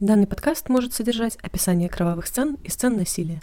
Данный 0.00 0.28
подкаст 0.28 0.68
может 0.68 0.94
содержать 0.94 1.36
описание 1.42 1.88
кровавых 1.88 2.28
сцен 2.28 2.56
и 2.62 2.70
сцен 2.70 2.96
насилия. 2.96 3.42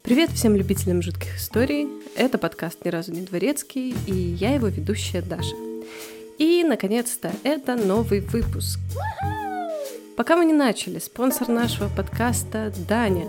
Привет 0.00 0.30
всем 0.30 0.56
любителям 0.56 1.02
жутких 1.02 1.36
историй. 1.36 1.88
Это 2.16 2.38
подкаст 2.38 2.82
«Ни 2.86 2.88
разу 2.88 3.12
не 3.12 3.20
дворецкий» 3.20 3.94
и 4.06 4.14
я 4.14 4.54
его 4.54 4.68
ведущая 4.68 5.20
Даша. 5.20 5.54
И, 6.38 6.64
наконец-то, 6.64 7.30
это 7.44 7.76
новый 7.76 8.20
выпуск. 8.20 8.80
Пока 10.16 10.36
мы 10.36 10.46
не 10.46 10.54
начали, 10.54 11.00
спонсор 11.00 11.48
нашего 11.48 11.90
подкаста– 11.90 12.72
Даня. 12.88 13.26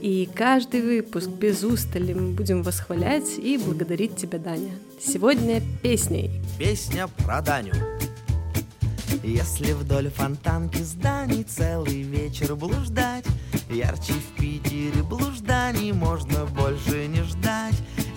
И 0.00 0.28
каждый 0.32 0.80
выпуск 0.80 1.28
без 1.28 1.64
устали 1.64 2.12
мы 2.12 2.34
будем 2.34 2.62
восхвалять 2.62 3.36
и 3.36 3.58
благодарить 3.58 4.14
тебя, 4.14 4.38
Даня. 4.38 4.70
Сегодня 5.00 5.62
песней. 5.82 6.30
Песня 6.58 7.08
про 7.24 7.40
Даню. 7.40 7.74
Если 9.22 9.72
вдоль 9.72 10.10
фонтанки 10.10 10.82
зданий 10.82 11.44
целый 11.44 12.02
вечер 12.02 12.56
блуждать, 12.56 13.24
Ярче 13.70 14.14
в 14.14 14.40
Питере 14.40 15.02
блужданий 15.02 15.92
можно 15.92 16.46
больше 16.46 17.06
не 17.06 17.22
ждать. 17.22 17.74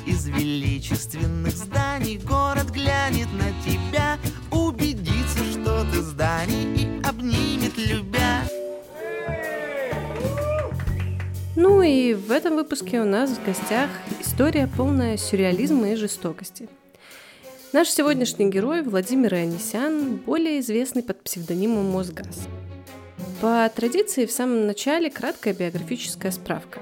Из 0.08 0.26
величественных 0.28 1.56
зданий 1.56 2.18
город 2.18 2.72
глянет 2.72 3.28
на 3.34 3.52
тебя, 3.64 4.18
Убедится, 4.52 5.44
что 5.52 5.86
ты 5.92 6.02
зданий 6.02 6.74
и 6.76 7.02
обнимет 7.04 7.78
любя. 7.78 8.42
Ну 11.64 11.84
и 11.84 12.16
в 12.16 12.32
этом 12.32 12.56
выпуске 12.56 13.00
у 13.02 13.06
нас 13.06 13.30
в 13.30 13.46
гостях 13.46 13.88
история 14.20 14.68
полная 14.76 15.16
сюрреализма 15.16 15.92
и 15.92 15.96
жестокости. 15.96 16.68
Наш 17.72 17.88
сегодняшний 17.88 18.50
герой 18.50 18.82
Владимир 18.82 19.36
Анисян, 19.36 20.16
более 20.16 20.60
известный 20.62 21.04
под 21.04 21.22
псевдонимом 21.22 21.86
Мосгаз. 21.86 22.48
По 23.42 23.72
традиции 23.76 24.26
в 24.26 24.32
самом 24.32 24.66
начале 24.66 25.12
краткая 25.12 25.54
биографическая 25.54 26.32
справка. 26.32 26.80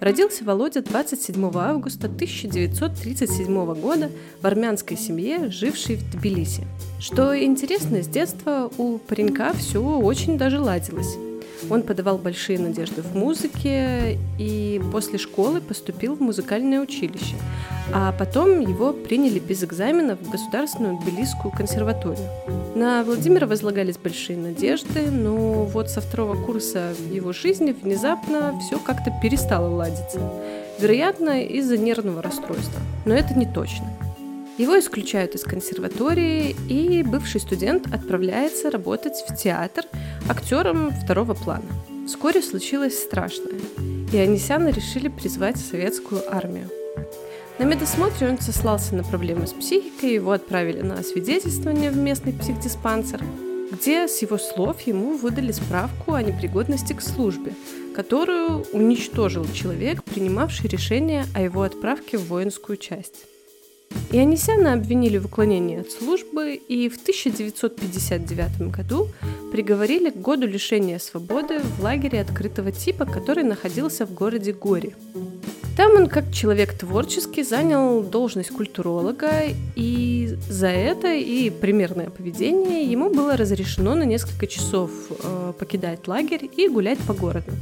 Родился 0.00 0.42
Володя 0.42 0.82
27 0.82 1.52
августа 1.54 2.08
1937 2.08 3.74
года 3.74 4.10
в 4.40 4.46
армянской 4.48 4.96
семье, 4.96 5.48
жившей 5.48 5.94
в 5.94 6.10
Тбилиси. 6.10 6.66
Что 6.98 7.40
интересно, 7.40 8.02
с 8.02 8.08
детства 8.08 8.68
у 8.78 8.98
паренька 8.98 9.52
все 9.52 9.80
очень 9.80 10.38
даже 10.38 10.58
ладилось. 10.58 11.16
Он 11.70 11.82
подавал 11.82 12.18
большие 12.18 12.58
надежды 12.58 13.02
в 13.02 13.14
музыке 13.14 14.18
и 14.38 14.80
после 14.92 15.18
школы 15.18 15.60
поступил 15.60 16.16
в 16.16 16.20
музыкальное 16.20 16.80
училище, 16.80 17.36
а 17.92 18.12
потом 18.12 18.60
его 18.60 18.92
приняли 18.92 19.38
без 19.38 19.62
экзаменов 19.64 20.20
в 20.20 20.30
Государственную 20.30 20.98
Тбилисскую 20.98 21.52
консерваторию. 21.52 22.28
На 22.74 23.04
Владимира 23.04 23.46
возлагались 23.46 23.96
большие 23.96 24.38
надежды, 24.38 25.10
но 25.10 25.64
вот 25.64 25.90
со 25.90 26.00
второго 26.00 26.42
курса 26.42 26.94
его 27.10 27.32
жизни 27.32 27.72
внезапно 27.72 28.58
все 28.60 28.78
как-то 28.78 29.12
перестало 29.22 29.68
ладиться. 29.68 30.20
Вероятно, 30.80 31.42
из-за 31.42 31.76
нервного 31.76 32.22
расстройства. 32.22 32.80
Но 33.04 33.14
это 33.14 33.34
не 33.34 33.46
точно. 33.46 33.86
Его 34.58 34.78
исключают 34.78 35.34
из 35.34 35.44
консерватории, 35.44 36.54
и 36.68 37.02
бывший 37.02 37.40
студент 37.40 37.86
отправляется 37.92 38.70
работать 38.70 39.24
в 39.28 39.34
театр 39.34 39.84
актером 40.28 40.90
второго 40.90 41.32
плана. 41.32 41.64
Вскоре 42.06 42.42
случилось 42.42 43.02
страшное, 43.02 43.58
и 44.12 44.18
Анисяна 44.18 44.68
решили 44.68 45.08
призвать 45.08 45.56
советскую 45.56 46.22
армию. 46.30 46.68
На 47.58 47.64
медосмотре 47.64 48.28
он 48.28 48.38
сослался 48.40 48.94
на 48.94 49.04
проблемы 49.04 49.46
с 49.46 49.52
психикой, 49.52 50.14
его 50.14 50.32
отправили 50.32 50.82
на 50.82 50.94
освидетельствование 50.94 51.90
в 51.90 51.96
местный 51.96 52.34
психдиспансер, 52.34 53.22
где, 53.70 54.06
с 54.06 54.20
его 54.20 54.36
слов, 54.36 54.82
ему 54.82 55.16
выдали 55.16 55.52
справку 55.52 56.12
о 56.12 56.22
непригодности 56.22 56.92
к 56.92 57.00
службе, 57.00 57.54
которую 57.94 58.66
уничтожил 58.72 59.46
человек, 59.54 60.04
принимавший 60.04 60.68
решение 60.68 61.24
о 61.34 61.40
его 61.40 61.62
отправке 61.62 62.18
в 62.18 62.28
воинскую 62.28 62.76
часть. 62.76 63.31
Ионисяна 64.12 64.74
обвинили 64.74 65.18
в 65.18 65.26
уклонении 65.26 65.80
от 65.80 65.90
службы 65.90 66.54
и 66.54 66.88
в 66.88 66.96
1959 66.96 68.70
году 68.70 69.08
приговорили 69.50 70.10
к 70.10 70.16
году 70.16 70.46
лишения 70.46 70.98
свободы 70.98 71.60
в 71.60 71.82
лагере 71.82 72.20
открытого 72.20 72.72
типа, 72.72 73.06
который 73.06 73.42
находился 73.44 74.06
в 74.06 74.12
городе 74.12 74.52
Гори. 74.52 74.94
Там 75.76 75.92
он, 75.96 76.06
как 76.08 76.30
человек 76.32 76.74
творческий, 76.74 77.42
занял 77.42 78.02
должность 78.02 78.50
культуролога, 78.50 79.30
и 79.74 80.36
за 80.48 80.68
это 80.68 81.14
и 81.14 81.48
примерное 81.48 82.10
поведение 82.10 82.84
ему 82.84 83.08
было 83.08 83.38
разрешено 83.38 83.94
на 83.94 84.02
несколько 84.02 84.46
часов 84.46 84.90
э, 85.08 85.52
покидать 85.58 86.06
лагерь 86.06 86.50
и 86.54 86.68
гулять 86.68 86.98
по 86.98 87.14
городу. 87.14 87.52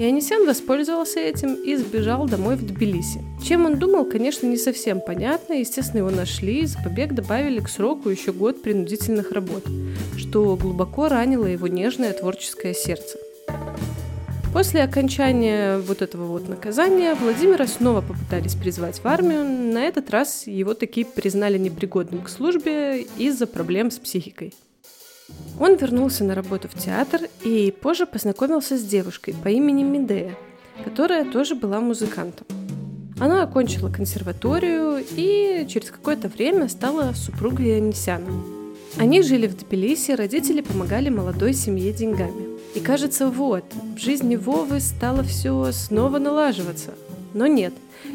Ионисян 0.00 0.46
воспользовался 0.46 1.18
этим 1.18 1.54
и 1.54 1.74
сбежал 1.74 2.28
домой 2.28 2.54
в 2.54 2.64
Тбилиси. 2.64 3.20
Чем 3.44 3.66
он 3.66 3.80
думал, 3.80 4.04
конечно, 4.04 4.46
не 4.46 4.56
совсем 4.56 5.00
понятно. 5.00 5.54
Естественно, 5.54 5.98
его 5.98 6.10
нашли 6.10 6.60
и 6.60 6.66
за 6.66 6.78
побег 6.78 7.14
добавили 7.14 7.58
к 7.58 7.68
сроку 7.68 8.08
еще 8.08 8.32
год 8.32 8.62
принудительных 8.62 9.32
работ, 9.32 9.64
что 10.16 10.56
глубоко 10.56 11.08
ранило 11.08 11.46
его 11.46 11.66
нежное 11.66 12.12
творческое 12.12 12.74
сердце. 12.74 13.18
После 14.52 14.82
окончания 14.82 15.78
вот 15.78 16.00
этого 16.00 16.26
вот 16.26 16.48
наказания 16.48 17.14
Владимира 17.14 17.66
снова 17.66 18.00
попытались 18.00 18.54
призвать 18.54 19.00
в 19.00 19.06
армию. 19.06 19.44
На 19.44 19.82
этот 19.84 20.10
раз 20.10 20.46
его 20.46 20.74
таки 20.74 21.02
признали 21.02 21.58
непригодным 21.58 22.22
к 22.22 22.28
службе 22.28 23.02
из-за 23.18 23.48
проблем 23.48 23.90
с 23.90 23.98
психикой. 23.98 24.54
Он 25.60 25.76
вернулся 25.76 26.24
на 26.24 26.34
работу 26.34 26.68
в 26.68 26.74
театр 26.74 27.22
и 27.44 27.72
позже 27.72 28.06
познакомился 28.06 28.78
с 28.78 28.82
девушкой 28.82 29.34
по 29.34 29.48
имени 29.48 29.82
Медея, 29.82 30.36
которая 30.84 31.24
тоже 31.24 31.54
была 31.54 31.80
музыкантом. 31.80 32.46
Она 33.20 33.42
окончила 33.42 33.90
консерваторию 33.90 35.04
и 35.16 35.66
через 35.68 35.90
какое-то 35.90 36.28
время 36.28 36.68
стала 36.68 37.12
супругой 37.14 37.76
Анисяна. 37.76 38.30
Они 38.96 39.22
жили 39.22 39.48
в 39.48 39.56
Тбилиси, 39.56 40.12
родители 40.12 40.60
помогали 40.60 41.08
молодой 41.08 41.52
семье 41.52 41.92
деньгами. 41.92 42.58
И 42.74 42.80
кажется, 42.80 43.28
вот, 43.28 43.64
в 43.96 43.98
жизни 43.98 44.36
Вовы 44.36 44.80
стало 44.80 45.24
все 45.24 45.72
снова 45.72 46.18
налаживаться. 46.18 46.94
Но 47.34 47.46
нет, 47.46 47.74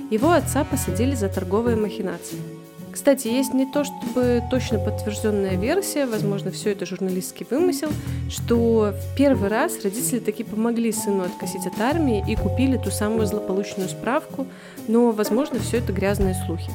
его 0.10 0.32
отца 0.32 0.64
посадили 0.64 1.16
за 1.16 1.28
торговые 1.28 1.76
махинации– 1.76 2.38
кстати, 2.94 3.28
есть 3.28 3.54
не 3.54 3.66
то 3.66 3.84
чтобы 3.84 4.42
точно 4.50 4.80
подтвержденная 4.80 5.58
версия, 5.58 6.06
возможно, 6.06 6.52
все 6.52 6.72
это 6.72 6.86
журналистский 6.86 7.46
вымысел, 7.50 7.90
что 8.30 8.94
в 8.94 9.18
первый 9.18 9.50
раз 9.50 9.84
родители 9.84 10.20
таки 10.20 10.44
помогли 10.44 10.92
сыну 10.92 11.24
откосить 11.24 11.66
от 11.66 11.80
армии 11.80 12.24
и 12.28 12.36
купили 12.36 12.78
ту 12.78 12.92
самую 12.92 13.26
злополучную 13.26 13.90
справку, 13.90 14.48
но, 14.88 15.12
возможно, 15.12 15.60
все 15.60 15.78
это 15.78 15.92
грязные 15.92 16.36
слухи. 16.46 16.70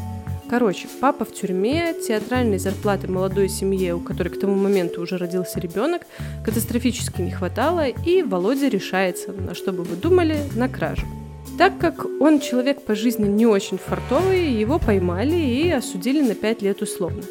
Короче, 0.51 0.89
папа 1.01 1.27
в 1.27 1.33
тюрьме, 1.33 1.95
театральной 1.95 2.59
зарплаты 2.59 3.07
молодой 3.07 3.49
семье, 3.49 3.95
у 3.95 4.01
которой 4.01 4.31
к 4.31 4.41
тому 4.41 4.55
моменту 4.55 5.03
уже 5.03 5.19
родился 5.19 5.61
ребенок, 5.61 6.03
катастрофически 6.45 7.21
не 7.21 7.31
хватало, 7.31 7.87
и 7.87 8.23
Володя 8.23 8.69
решается, 8.69 9.33
на 9.33 9.55
что 9.55 9.73
бы 9.73 9.85
вы 9.85 9.95
думали, 9.95 10.39
на 10.55 10.69
кражу. 10.69 11.07
Так 11.57 11.79
как 11.79 12.07
он 12.21 12.41
человек 12.41 12.83
по 12.83 12.95
жизни 12.95 13.27
не 13.27 13.47
очень 13.47 13.79
фартовый, 13.79 14.53
его 14.53 14.79
поймали 14.79 15.37
и 15.37 15.71
осудили 15.71 16.21
на 16.21 16.35
5 16.35 16.63
лет 16.63 16.83
условно. 16.83 17.23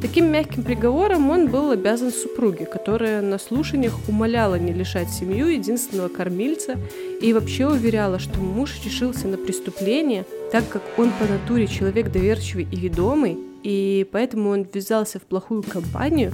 Таким 0.00 0.30
мягким 0.30 0.62
приговором 0.62 1.28
он 1.30 1.48
был 1.48 1.72
обязан 1.72 2.12
супруге, 2.12 2.66
которая 2.66 3.20
на 3.20 3.36
слушаниях 3.36 3.94
умоляла 4.08 4.54
не 4.54 4.72
лишать 4.72 5.10
семью 5.10 5.48
единственного 5.48 6.08
кормильца 6.08 6.76
и 7.20 7.32
вообще 7.32 7.66
уверяла, 7.66 8.20
что 8.20 8.38
муж 8.38 8.76
решился 8.84 9.26
на 9.26 9.36
преступление, 9.36 10.24
так 10.52 10.68
как 10.68 10.82
он 10.96 11.10
по 11.18 11.24
натуре 11.24 11.66
человек 11.66 12.12
доверчивый 12.12 12.68
и 12.70 12.76
ведомый, 12.76 13.38
и 13.64 14.06
поэтому 14.12 14.50
он 14.50 14.66
ввязался 14.72 15.18
в 15.18 15.22
плохую 15.22 15.64
компанию 15.64 16.32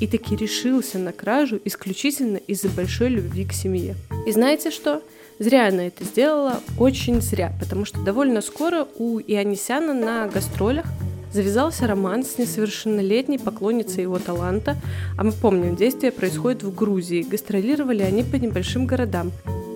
и 0.00 0.08
таки 0.08 0.34
решился 0.34 0.98
на 0.98 1.12
кражу 1.12 1.60
исключительно 1.64 2.38
из-за 2.38 2.68
большой 2.68 3.10
любви 3.10 3.44
к 3.44 3.52
семье. 3.52 3.94
И 4.26 4.32
знаете 4.32 4.72
что? 4.72 5.02
Зря 5.38 5.68
она 5.68 5.86
это 5.88 6.04
сделала, 6.04 6.60
очень 6.78 7.20
зря, 7.20 7.52
потому 7.58 7.84
что 7.84 8.00
довольно 8.00 8.40
скоро 8.40 8.86
у 8.96 9.18
Ионисяна 9.18 9.92
на 9.92 10.28
гастролях 10.28 10.86
завязался 11.32 11.88
роман 11.88 12.24
с 12.24 12.38
несовершеннолетней 12.38 13.40
поклонницей 13.40 14.02
его 14.02 14.20
таланта, 14.20 14.76
а 15.18 15.24
мы 15.24 15.32
помним, 15.32 15.74
действие 15.74 16.12
происходит 16.12 16.62
в 16.62 16.72
Грузии, 16.72 17.26
гастролировали 17.28 18.02
они 18.02 18.22
по 18.22 18.36
небольшим 18.36 18.86
городам. 18.86 19.32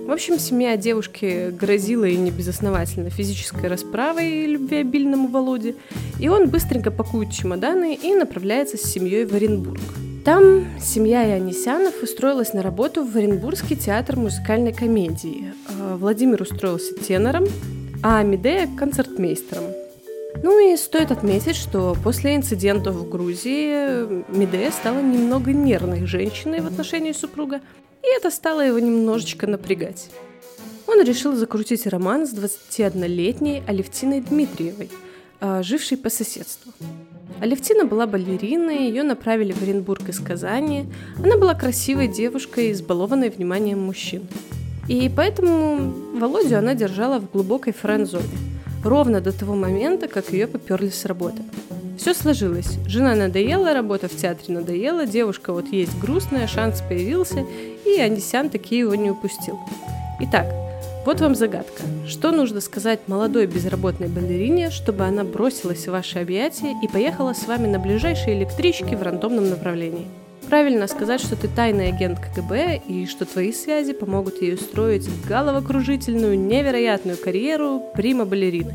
В 0.06 0.10
общем, 0.12 0.38
семья 0.38 0.76
девушки 0.76 1.50
грозила 1.50 2.04
и 2.04 2.16
небезосновательно 2.16 3.10
физической 3.10 3.66
расправой 3.66 4.46
любвеобильному 4.46 5.28
Володе, 5.28 5.74
и 6.20 6.28
он 6.28 6.48
быстренько 6.48 6.92
пакует 6.92 7.32
чемоданы 7.32 7.94
и 7.94 8.14
направляется 8.14 8.78
с 8.78 8.82
семьей 8.82 9.26
в 9.26 9.34
Оренбург. 9.34 9.82
Там 10.28 10.66
семья 10.78 11.24
Ионисянов 11.24 12.02
устроилась 12.02 12.52
на 12.52 12.60
работу 12.60 13.02
в 13.02 13.16
Оренбургский 13.16 13.76
театр 13.76 14.16
музыкальной 14.16 14.74
комедии. 14.74 15.54
А, 15.70 15.96
Владимир 15.96 16.42
устроился 16.42 16.92
тенором, 16.96 17.46
а 18.02 18.22
Медея– 18.22 18.68
концертмейстером. 18.78 19.64
Ну 20.42 20.70
и 20.70 20.76
стоит 20.76 21.12
отметить, 21.12 21.56
что 21.56 21.96
после 22.04 22.36
инцидентов 22.36 22.96
в 22.96 23.08
Грузии 23.08 24.30
Медея 24.30 24.70
стала 24.70 25.00
немного 25.00 25.54
нервной 25.54 26.04
женщиной 26.04 26.60
в 26.60 26.66
отношении 26.66 27.12
супруга, 27.12 27.62
и 28.02 28.14
это 28.14 28.30
стало 28.30 28.60
его 28.60 28.78
немножечко 28.78 29.46
напрягать. 29.46 30.10
Он 30.86 31.02
решил 31.02 31.36
закрутить 31.36 31.86
роман 31.86 32.26
с 32.26 32.34
21-летней 32.34 33.62
Алевтиной 33.66 34.20
Дмитриевой, 34.20 34.90
а, 35.40 35.62
жившей 35.62 35.96
по 35.96 36.10
соседству. 36.10 36.70
Алевтина 37.40 37.84
была 37.84 38.06
балериной, 38.06 38.88
ее 38.88 39.02
направили 39.02 39.52
в 39.52 39.62
Оренбург 39.62 40.08
из 40.08 40.18
Казани. 40.18 40.86
Она 41.22 41.36
была 41.36 41.54
красивой 41.54 42.08
девушкой, 42.08 42.72
избалованной 42.72 43.30
вниманием 43.30 43.80
мужчин. 43.80 44.26
И 44.88 45.10
поэтому 45.14 45.92
Володю 46.18 46.58
она 46.58 46.74
держала 46.74 47.20
в 47.20 47.30
глубокой 47.30 47.72
френд-зоне. 47.72 48.24
Ровно 48.82 49.20
до 49.20 49.32
того 49.32 49.54
момента, 49.54 50.08
как 50.08 50.32
ее 50.32 50.46
поперли 50.46 50.88
с 50.88 51.04
работы. 51.04 51.42
Все 51.98 52.14
сложилось. 52.14 52.78
Жена 52.86 53.14
надоела, 53.14 53.74
работа 53.74 54.08
в 54.08 54.16
театре 54.16 54.54
надоела, 54.54 55.04
девушка 55.04 55.52
вот 55.52 55.66
есть 55.72 55.98
грустная, 55.98 56.46
шанс 56.46 56.80
появился, 56.80 57.44
и 57.84 58.00
Анисян 58.00 58.50
таки 58.50 58.78
его 58.78 58.94
не 58.94 59.10
упустил. 59.10 59.58
Итак, 60.20 60.46
вот 61.04 61.20
вам 61.20 61.34
загадка. 61.34 61.82
Что 62.06 62.30
нужно 62.32 62.60
сказать 62.60 63.00
молодой 63.06 63.46
безработной 63.46 64.08
балерине, 64.08 64.70
чтобы 64.70 65.04
она 65.04 65.24
бросилась 65.24 65.86
в 65.86 65.90
ваши 65.90 66.18
объятия 66.18 66.74
и 66.82 66.88
поехала 66.88 67.32
с 67.32 67.46
вами 67.46 67.66
на 67.66 67.78
ближайшей 67.78 68.38
электричке 68.38 68.96
в 68.96 69.02
рандомном 69.02 69.48
направлении? 69.48 70.06
Правильно 70.48 70.86
сказать, 70.86 71.20
что 71.20 71.36
ты 71.36 71.46
тайный 71.46 71.88
агент 71.88 72.18
КГБ 72.18 72.82
и 72.88 73.06
что 73.06 73.26
твои 73.26 73.52
связи 73.52 73.92
помогут 73.92 74.40
ей 74.40 74.54
устроить 74.54 75.08
головокружительную, 75.26 76.38
невероятную 76.38 77.18
карьеру 77.18 77.82
прима-балерины. 77.94 78.74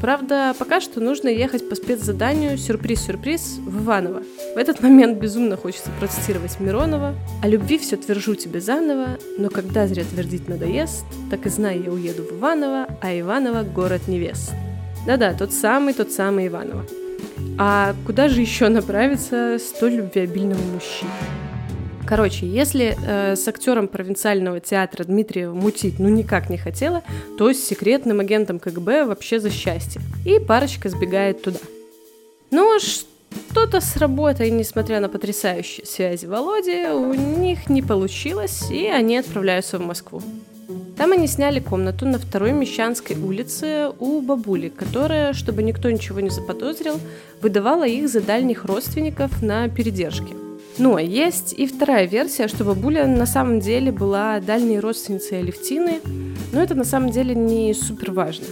Правда, 0.00 0.54
пока 0.58 0.80
что 0.80 1.00
нужно 1.00 1.28
ехать 1.28 1.68
по 1.68 1.74
спецзаданию 1.74 2.58
«Сюрприз-сюрприз» 2.58 3.58
в 3.64 3.84
Иваново. 3.84 4.22
В 4.54 4.58
этот 4.58 4.82
момент 4.82 5.18
безумно 5.18 5.56
хочется 5.56 5.90
процитировать 5.98 6.60
Миронова 6.60 7.14
«О 7.42 7.48
любви 7.48 7.78
все 7.78 7.96
твержу 7.96 8.34
тебе 8.34 8.60
заново, 8.60 9.18
но 9.38 9.48
когда 9.48 9.86
зря 9.86 10.04
твердить 10.04 10.48
надоест, 10.48 11.04
так 11.30 11.46
и 11.46 11.48
знай, 11.48 11.80
я 11.80 11.90
уеду 11.90 12.24
в 12.24 12.38
Иваново, 12.38 12.86
а 13.00 13.18
Иваново– 13.18 13.62
город 13.74 14.02
невест». 14.06 14.52
Да-да, 15.06 15.32
тот 15.32 15.52
самый, 15.52 15.94
тот 15.94 16.12
самый 16.12 16.48
Иваново. 16.48 16.84
А 17.58 17.94
куда 18.04 18.28
же 18.28 18.40
еще 18.42 18.68
направиться 18.68 19.58
столь 19.58 19.94
любвеобильного 19.94 20.60
мужчины? 20.74 21.10
Короче, 22.06 22.46
если 22.46 22.96
э, 23.04 23.34
с 23.34 23.48
актером 23.48 23.88
провинциального 23.88 24.60
театра 24.60 25.02
Дмитриева 25.04 25.54
мутить 25.54 25.98
ну 25.98 26.08
никак 26.08 26.48
не 26.48 26.56
хотела, 26.56 27.02
то 27.36 27.52
с 27.52 27.58
секретным 27.58 28.20
агентом 28.20 28.60
КГБ 28.60 29.06
вообще 29.06 29.40
за 29.40 29.50
счастье. 29.50 30.00
И 30.24 30.38
парочка 30.38 30.88
сбегает 30.88 31.42
туда. 31.42 31.58
Но 32.52 32.78
что-то 32.78 33.80
с 33.80 33.96
работой, 33.96 34.50
несмотря 34.50 35.00
на 35.00 35.08
потрясающие 35.08 35.84
связи 35.84 36.26
Володи, 36.26 36.86
у 36.86 37.12
них 37.12 37.68
не 37.68 37.82
получилось, 37.82 38.70
и 38.70 38.86
они 38.86 39.18
отправляются 39.18 39.78
в 39.78 39.82
Москву. 39.82 40.22
Там 40.96 41.10
они 41.12 41.26
сняли 41.26 41.58
комнату 41.58 42.06
на 42.06 42.18
второй 42.18 42.52
Мещанской 42.52 43.16
улице 43.16 43.90
у 43.98 44.20
бабули, 44.20 44.68
которая, 44.68 45.32
чтобы 45.32 45.64
никто 45.64 45.90
ничего 45.90 46.20
не 46.20 46.30
заподозрил, 46.30 47.00
выдавала 47.42 47.86
их 47.86 48.08
за 48.08 48.20
дальних 48.20 48.64
родственников 48.64 49.42
на 49.42 49.68
передержке– 49.68 50.34
но 50.78 50.98
есть 50.98 51.52
и 51.52 51.66
вторая 51.66 52.06
версия, 52.06 52.48
что 52.48 52.64
бабуля 52.64 53.06
на 53.06 53.26
самом 53.26 53.60
деле 53.60 53.92
была 53.92 54.40
дальней 54.40 54.80
родственницей 54.80 55.40
Алевтины, 55.40 56.00
но 56.52 56.62
это 56.62 56.74
на 56.74 56.84
самом 56.84 57.10
деле 57.10 57.34
не 57.34 57.72
супер 57.74 58.12
важно. 58.12 58.46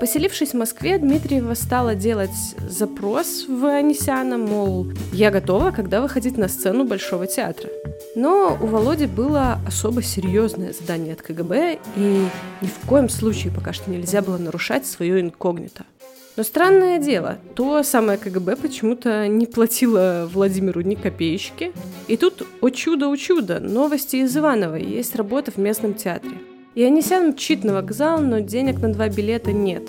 Поселившись 0.00 0.50
в 0.50 0.56
Москве, 0.56 0.96
Дмитриева 0.96 1.54
стала 1.54 1.96
делать 1.96 2.30
запрос 2.68 3.46
в 3.48 3.64
Анисяна, 3.64 4.38
мол, 4.38 4.86
я 5.12 5.32
готова, 5.32 5.72
когда 5.72 6.00
выходить 6.00 6.38
на 6.38 6.46
сцену 6.46 6.84
Большого 6.84 7.26
театра. 7.26 7.68
Но 8.14 8.56
у 8.62 8.66
Володи 8.66 9.06
было 9.06 9.58
особо 9.66 10.02
серьезное 10.02 10.72
задание 10.72 11.14
от 11.14 11.22
КГБ, 11.22 11.78
и 11.96 12.28
ни 12.60 12.66
в 12.66 12.86
коем 12.86 13.08
случае 13.08 13.52
пока 13.52 13.72
что 13.72 13.90
нельзя 13.90 14.22
было 14.22 14.38
нарушать 14.38 14.86
свое 14.86 15.20
инкогнито. 15.20 15.84
Но 16.38 16.44
странное 16.44 17.00
дело, 17.00 17.38
то 17.56 17.82
самое 17.82 18.16
КГБ 18.16 18.54
почему-то 18.54 19.26
не 19.26 19.44
платило 19.44 20.30
Владимиру 20.32 20.82
ни 20.82 20.94
копеечки. 20.94 21.72
И 22.06 22.16
тут, 22.16 22.46
о 22.60 22.70
чудо, 22.70 23.08
о 23.08 23.16
чудо, 23.16 23.58
новости 23.58 24.16
из 24.18 24.36
Иванова, 24.36 24.76
есть 24.76 25.16
работа 25.16 25.50
в 25.50 25.56
местном 25.56 25.94
театре. 25.94 26.38
И 26.76 26.84
Анисян 26.84 27.30
мчит 27.30 27.64
на 27.64 27.72
вокзал, 27.72 28.20
но 28.20 28.38
денег 28.38 28.78
на 28.78 28.92
два 28.92 29.08
билета 29.08 29.50
нет. 29.50 29.82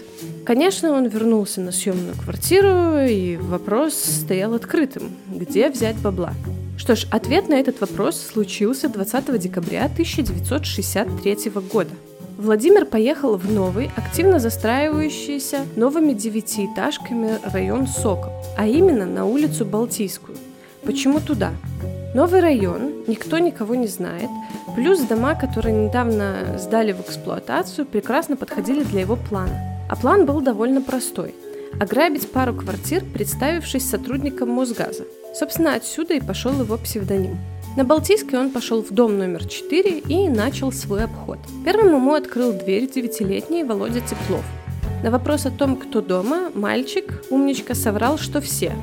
Конечно, 0.44 0.92
он 0.92 1.06
вернулся 1.06 1.62
на 1.62 1.72
съемную 1.72 2.16
квартиру, 2.16 2.98
и 3.07 3.38
вопрос 3.38 3.94
стоял 3.94 4.56
открытым. 4.56 5.04
Где 5.31 5.69
взять 5.69 5.98
бабла? 5.98 6.34
Что 6.80 6.95
ж, 6.95 7.06
ответ 7.12 7.48
на 7.48 7.60
этот 7.60 7.80
вопрос 7.80 8.19
случился 8.19 8.90
20 8.90 9.38
декабря 9.38 9.86
1963 9.86 11.52
года. 11.72 11.92
Владимир 12.40 12.86
поехал 12.86 13.36
в 13.36 13.52
новый, 13.52 13.92
активно 13.98 14.40
застраивающийся 14.40 15.66
новыми 15.76 16.14
девятиэтажками 16.14 17.38
район 17.44 17.86
Сокол, 17.86 18.32
а 18.58 18.66
именно 18.66 19.06
на 19.06 19.26
улицу 19.26 19.66
Балтийскую. 19.66 20.38
Почему 20.86 21.20
туда? 21.20 21.52
Новый 22.16 22.40
район, 22.40 23.04
никто 23.08 23.40
никого 23.40 23.76
не 23.76 23.88
знает, 23.88 24.30
плюс 24.74 25.02
дома, 25.02 25.36
которые 25.36 25.76
недавно 25.76 26.58
сдали 26.58 26.94
в 26.94 27.02
эксплуатацию, 27.02 27.86
прекрасно 27.86 28.38
подходили 28.38 28.84
для 28.84 29.02
его 29.02 29.18
плана. 29.18 29.60
А 29.90 29.98
план 29.98 30.26
был 30.26 30.40
довольно 30.40 30.82
простой– 30.82 31.36
ограбить 31.82 32.32
пару 32.32 32.54
квартир, 32.54 33.04
представившись 33.04 33.90
сотрудником 33.90 34.48
Мосгаза. 34.48 35.04
Собственно, 35.38 35.76
отсюда 35.76 36.14
и 36.14 36.22
пошел 36.22 36.54
его 36.54 36.78
псевдоним. 36.78 37.38
На 37.80 37.86
Балтийский 37.86 38.38
он 38.38 38.50
пошел 38.50 38.84
в 38.84 38.92
дом 38.92 39.18
номер 39.18 39.46
4 39.46 40.00
и 40.00 40.28
начал 40.28 40.74
свой 40.74 41.06
обход. 41.06 41.40
Первым 41.64 41.96
ему 41.96 42.14
открыл 42.14 42.52
дверь 42.52 42.92
девятилетний 42.92 43.64
Володя 43.64 44.02
Теплов. 44.02 44.44
На 45.02 45.12
вопрос 45.12 45.46
о 45.46 45.50
том, 45.50 45.78
кто 45.78 46.02
дома, 46.02 46.52
мальчик, 46.54 47.24
умничка, 47.30 47.76
соврал, 47.76 48.18
что 48.18 48.42
все. 48.42 48.74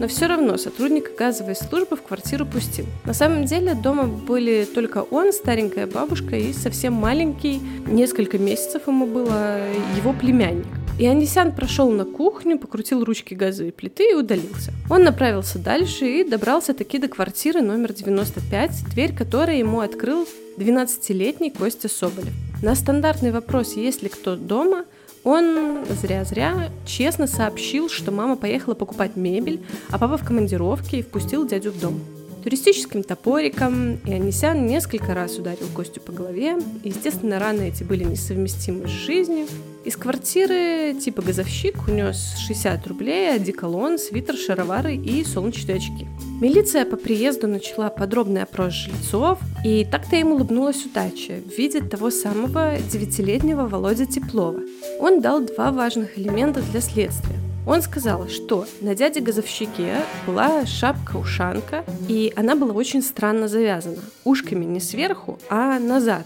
Но 0.00 0.08
все 0.08 0.28
равно 0.28 0.56
сотрудника 0.56 1.10
газовой 1.14 1.56
службы 1.56 1.96
в 1.96 2.02
квартиру 2.02 2.46
пустил. 2.46 2.86
На 3.04 3.12
самом 3.12 3.44
деле 3.44 3.74
дома 3.74 4.04
были 4.04 4.64
только 4.64 5.02
он, 5.02 5.34
старенькая 5.34 5.86
бабушка 5.86 6.34
и 6.36 6.54
совсем 6.54 6.94
маленький, 6.94 7.60
несколько 7.86 8.38
месяцев 8.38 8.86
ему 8.86 9.06
было, 9.06 9.58
его 9.94 10.14
племянник. 10.14 10.64
И 10.98 11.06
Анисян 11.06 11.52
прошел 11.52 11.90
на 11.90 12.04
кухню, 12.04 12.58
покрутил 12.58 13.04
ручки 13.04 13.32
газовой 13.32 13.70
плиты 13.70 14.10
и 14.10 14.14
удалился. 14.14 14.72
Он 14.90 15.04
направился 15.04 15.60
дальше 15.60 16.06
и 16.06 16.28
добрался 16.28 16.74
таки 16.74 16.98
до 16.98 17.06
квартиры 17.06 17.60
номер 17.60 17.92
95, 17.92 18.90
дверь 18.90 19.14
которой 19.14 19.60
ему 19.60 19.78
открыл 19.80 20.26
12-летний 20.56 21.50
Костя 21.50 21.88
Соболев. 21.88 22.32
На 22.62 22.74
стандартный 22.74 23.30
вопрос, 23.30 23.74
есть 23.74 24.02
ли 24.02 24.08
кто 24.08 24.34
дома, 24.34 24.86
он 25.22 25.84
зря-зря 26.02 26.68
честно 26.84 27.28
сообщил, 27.28 27.88
что 27.88 28.10
мама 28.10 28.34
поехала 28.34 28.74
покупать 28.74 29.14
мебель, 29.14 29.60
а 29.90 29.98
папа 29.98 30.16
в 30.16 30.24
командировке 30.24 30.98
и 30.98 31.02
впустил 31.02 31.46
дядю 31.46 31.70
в 31.70 31.80
дом 31.80 32.17
туристическим 32.48 33.02
топориком, 33.02 33.96
и 34.06 34.12
Анисян 34.14 34.66
несколько 34.66 35.12
раз 35.12 35.38
ударил 35.38 35.66
Костю 35.76 36.00
по 36.00 36.12
голове. 36.12 36.56
И, 36.82 36.88
естественно, 36.88 37.38
раны 37.38 37.68
эти 37.68 37.84
были 37.84 38.04
несовместимы 38.04 38.88
с 38.88 38.90
жизнью. 38.90 39.46
Из 39.84 39.96
квартиры 39.96 40.94
типа 40.98 41.20
газовщик 41.20 41.76
унес 41.86 42.36
60 42.38 42.86
рублей, 42.86 43.34
одеколон, 43.34 43.98
свитер, 43.98 44.34
шаровары 44.34 44.96
и 44.96 45.24
солнечные 45.24 45.76
очки. 45.76 46.06
Милиция 46.40 46.86
по 46.86 46.96
приезду 46.96 47.48
начала 47.48 47.90
подробный 47.90 48.44
опрос 48.44 48.72
жильцов, 48.72 49.38
и 49.62 49.84
так-то 49.84 50.16
им 50.16 50.32
улыбнулась 50.32 50.86
удача 50.86 51.34
в 51.44 51.58
виде 51.58 51.82
того 51.82 52.10
самого 52.10 52.78
девятилетнего 52.90 53.68
Володя 53.68 54.06
Теплова. 54.06 54.60
Он 55.00 55.20
дал 55.20 55.42
два 55.42 55.70
важных 55.70 56.18
элемента 56.18 56.62
для 56.62 56.80
следствия. 56.80 57.37
Он 57.68 57.82
сказал, 57.82 58.28
что 58.28 58.66
на 58.80 58.94
дяде-газовщике 58.94 59.96
была 60.26 60.64
шапка-ушанка, 60.64 61.84
и 62.08 62.32
она 62.34 62.56
была 62.56 62.72
очень 62.72 63.02
странно 63.02 63.46
завязана. 63.46 63.98
Ушками 64.24 64.64
не 64.64 64.80
сверху, 64.80 65.38
а 65.50 65.78
назад. 65.78 66.24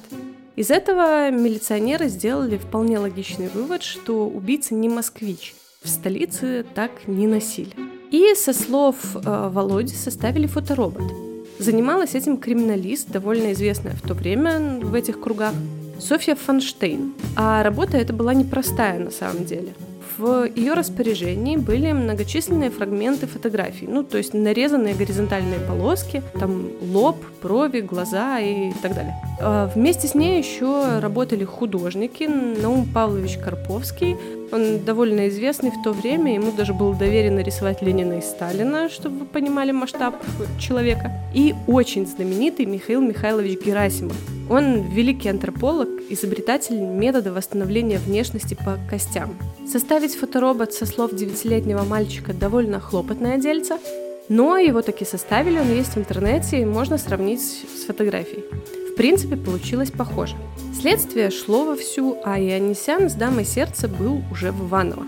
Из 0.54 0.70
этого 0.70 1.32
милиционеры 1.32 2.06
сделали 2.06 2.58
вполне 2.58 3.00
логичный 3.00 3.48
вывод, 3.48 3.82
что 3.82 4.28
убийца 4.28 4.76
не 4.76 4.88
москвич. 4.88 5.56
В 5.82 5.88
столице 5.88 6.64
так 6.76 7.08
не 7.08 7.26
носили. 7.26 7.72
И 8.12 8.36
со 8.36 8.52
слов 8.52 9.16
э, 9.16 9.48
Володи 9.52 9.96
составили 9.96 10.46
фоторобот. 10.46 11.02
Занималась 11.58 12.14
этим 12.14 12.36
криминалист, 12.36 13.10
довольно 13.10 13.52
известная 13.52 13.94
в 13.94 14.06
то 14.06 14.14
время 14.14 14.78
в 14.80 14.94
этих 14.94 15.20
кругах, 15.20 15.54
Софья 15.98 16.36
Фонштейн. 16.36 17.14
А 17.34 17.64
работа 17.64 17.96
эта 17.96 18.12
была 18.12 18.32
непростая 18.32 19.00
на 19.00 19.10
самом 19.10 19.44
деле– 19.44 19.74
в 20.18 20.48
ее 20.54 20.74
распоряжении 20.74 21.56
были 21.56 21.92
многочисленные 21.92 22.70
фрагменты 22.70 23.26
фотографий, 23.26 23.86
ну, 23.86 24.02
то 24.02 24.18
есть 24.18 24.34
нарезанные 24.34 24.94
горизонтальные 24.94 25.60
полоски, 25.60 26.22
там 26.38 26.70
лоб, 26.92 27.16
брови, 27.42 27.80
глаза 27.80 28.40
и 28.40 28.72
так 28.82 28.94
далее. 28.94 29.14
А 29.40 29.70
вместе 29.74 30.08
с 30.08 30.14
ней 30.14 30.38
еще 30.38 30.98
работали 31.00 31.44
художники 31.44 32.24
Наум 32.24 32.86
Павлович 32.86 33.38
Карповский, 33.38 34.16
Он 34.52 34.84
довольно 34.84 35.28
известный 35.28 35.70
в 35.70 35.82
то 35.82 35.92
время, 35.92 36.34
ему 36.34 36.52
даже 36.52 36.74
было 36.74 36.94
доверено 36.94 37.40
рисовать 37.40 37.82
Ленина 37.82 38.18
и 38.18 38.20
Сталина, 38.20 38.88
чтобы 38.88 39.20
вы 39.20 39.24
понимали 39.24 39.72
масштаб 39.72 40.14
человека. 40.58 41.10
И 41.34 41.54
очень 41.66 42.06
знаменитый 42.06 42.66
Михаил 42.66 43.00
Михайлович 43.00 43.64
Герасимов. 43.64 44.16
Он 44.52 44.82
великий 44.82 45.30
антрополог, 45.30 45.88
изобретатель 46.10 46.78
метода 46.78 47.32
восстановления 47.32 47.96
внешности 47.96 48.52
по 48.52 48.78
костям. 48.90 49.34
Составить 49.66 50.14
фоторобот 50.14 50.74
со 50.74 50.84
слов 50.84 51.14
девятилетнего 51.14 51.84
мальчика 51.84 52.34
довольно 52.34 52.78
хлопотное 52.78 53.38
дельце, 53.38 53.78
но 54.28 54.58
его 54.58 54.82
таки 54.82 55.06
составили, 55.06 55.58
он 55.58 55.72
есть 55.72 55.94
в 55.94 55.96
интернете, 55.96 56.60
и 56.60 56.66
можно 56.66 56.98
сравнить 56.98 57.40
с 57.40 57.86
фотографией. 57.86 58.44
В 58.92 58.94
принципе, 58.94 59.36
получилось 59.36 59.90
похоже. 59.90 60.36
Следствие 60.78 61.30
шло 61.30 61.64
вовсю, 61.64 62.18
а 62.22 62.38
Ионисян 62.38 63.08
с 63.08 63.14
дамой 63.14 63.46
сердца 63.46 63.88
был 63.88 64.20
уже 64.30 64.52
в 64.52 64.68
Иваново. 64.68 65.04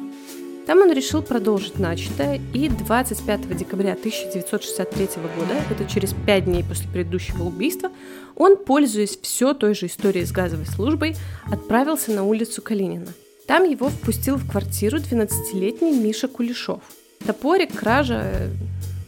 Там 0.67 0.79
он 0.79 0.93
решил 0.93 1.23
продолжить 1.23 1.79
начатое, 1.79 2.41
и 2.55 2.69
25 2.69 3.57
декабря 3.57 3.93
1963 3.93 5.09
года, 5.37 5.55
это 5.71 5.85
через 5.85 6.15
пять 6.27 6.47
дней 6.47 6.65
после 6.65 6.89
предыдущего 6.89 7.45
убийства, 7.45 7.91
он, 8.35 8.57
пользуясь 8.57 9.19
все 9.21 9.53
той 9.53 9.75
же 9.75 9.87
историей 9.87 10.25
с 10.25 10.33
газовой 10.33 10.67
службой, 10.67 11.17
отправился 11.51 12.13
на 12.13 12.25
улицу 12.25 12.63
Калинина. 12.63 13.13
Там 13.47 13.65
его 13.65 13.91
впустил 13.91 14.37
в 14.37 14.51
квартиру 14.51 14.97
12-летний 14.99 15.93
Миша 15.93 16.29
Кулешов. 16.29 16.81
Топорик, 17.27 17.75
кража, 17.79 18.49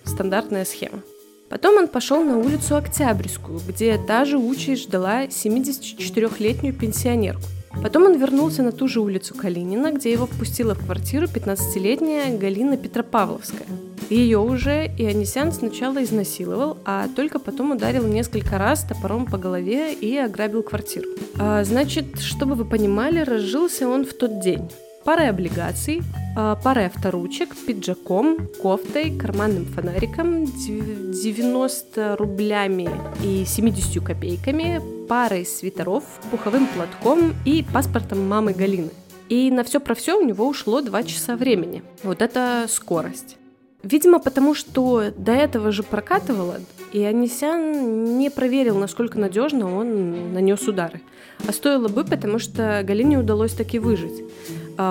стандартная 0.04 0.66
схема. 0.66 1.00
Потом 1.48 1.76
он 1.76 1.88
пошел 1.88 2.22
на 2.22 2.36
улицу 2.36 2.76
Октябрьскую, 2.76 3.60
где 3.66 3.96
та 3.98 4.25
же 4.26 4.36
участь 4.36 4.82
ждала 4.82 5.25
74-летнюю 5.25 6.75
пенсионерку. 6.75 7.44
Потом 7.83 8.04
он 8.04 8.18
вернулся 8.18 8.62
на 8.62 8.73
ту 8.73 8.88
же 8.88 9.00
улицу 9.00 9.35
Калинина, 9.35 9.92
где 9.92 10.12
его 10.12 10.26
впустила 10.26 10.75
в 10.75 10.85
квартиру 10.85 11.26
15-летняя 11.26 12.37
Галина 12.37 12.76
Петропавловская. 12.76 13.66
Ее 14.09 14.38
уже 14.38 14.87
Ионисян 14.99 15.52
сначала 15.52 16.02
изнасиловал, 16.02 16.78
а 16.85 17.09
только 17.14 17.38
потом 17.38 17.73
ударил 17.73 18.06
несколько 18.06 18.56
раз 18.56 18.85
топором 18.85 19.26
по 19.26 19.37
голове 19.37 19.92
и 19.92 20.16
ограбил 20.16 20.62
квартиру. 20.62 21.09
А, 21.38 21.64
значит, 21.64 22.21
чтобы 22.21 22.54
вы 22.54 22.64
понимали, 22.64 23.21
разжился 23.21 23.88
он 23.88 24.04
в 24.04 24.14
тот 24.14 24.40
день 24.40 24.71
парой 25.06 25.30
облигаций, 25.30 26.02
а, 26.34 26.56
парой 26.56 26.86
авторучек, 26.86 27.54
пиджаком, 27.54 28.48
кофтой, 28.60 29.16
карманным 29.16 29.64
фонариком, 29.64 30.46
90 30.46 32.16
рублями 32.16 32.90
и 33.22 33.44
70 33.44 34.02
копейками, 34.02 34.82
парой 35.08 35.46
свитеров, 35.46 36.02
пуховым 36.32 36.66
платком 36.66 37.34
и 37.44 37.64
паспортом 37.72 38.28
мамы 38.28 38.52
Галины. 38.52 38.90
И 39.28 39.52
на 39.52 39.62
все 39.62 39.78
про 39.78 39.94
все 39.94 40.18
у 40.18 40.26
него 40.26 40.48
ушло 40.48 40.80
2 40.80 41.02
часа 41.04 41.36
времени. 41.36 41.84
Вот 42.02 42.20
это 42.20 42.66
скорость. 42.68 43.36
Видимо, 43.84 44.18
потому 44.18 44.54
что 44.54 45.12
до 45.16 45.30
этого 45.30 45.70
же 45.70 45.84
прокатывало, 45.84 46.56
и 46.92 47.00
Анисян 47.04 48.18
не 48.18 48.28
проверил, 48.30 48.76
насколько 48.76 49.20
надежно 49.20 49.72
он 49.78 50.32
нанес 50.32 50.60
удары. 50.66 51.00
А 51.46 51.52
стоило 51.52 51.86
бы, 51.86 52.02
потому 52.02 52.40
что 52.40 52.82
Галине 52.82 53.18
удалось 53.18 53.52
таки 53.52 53.78
выжить 53.78 54.25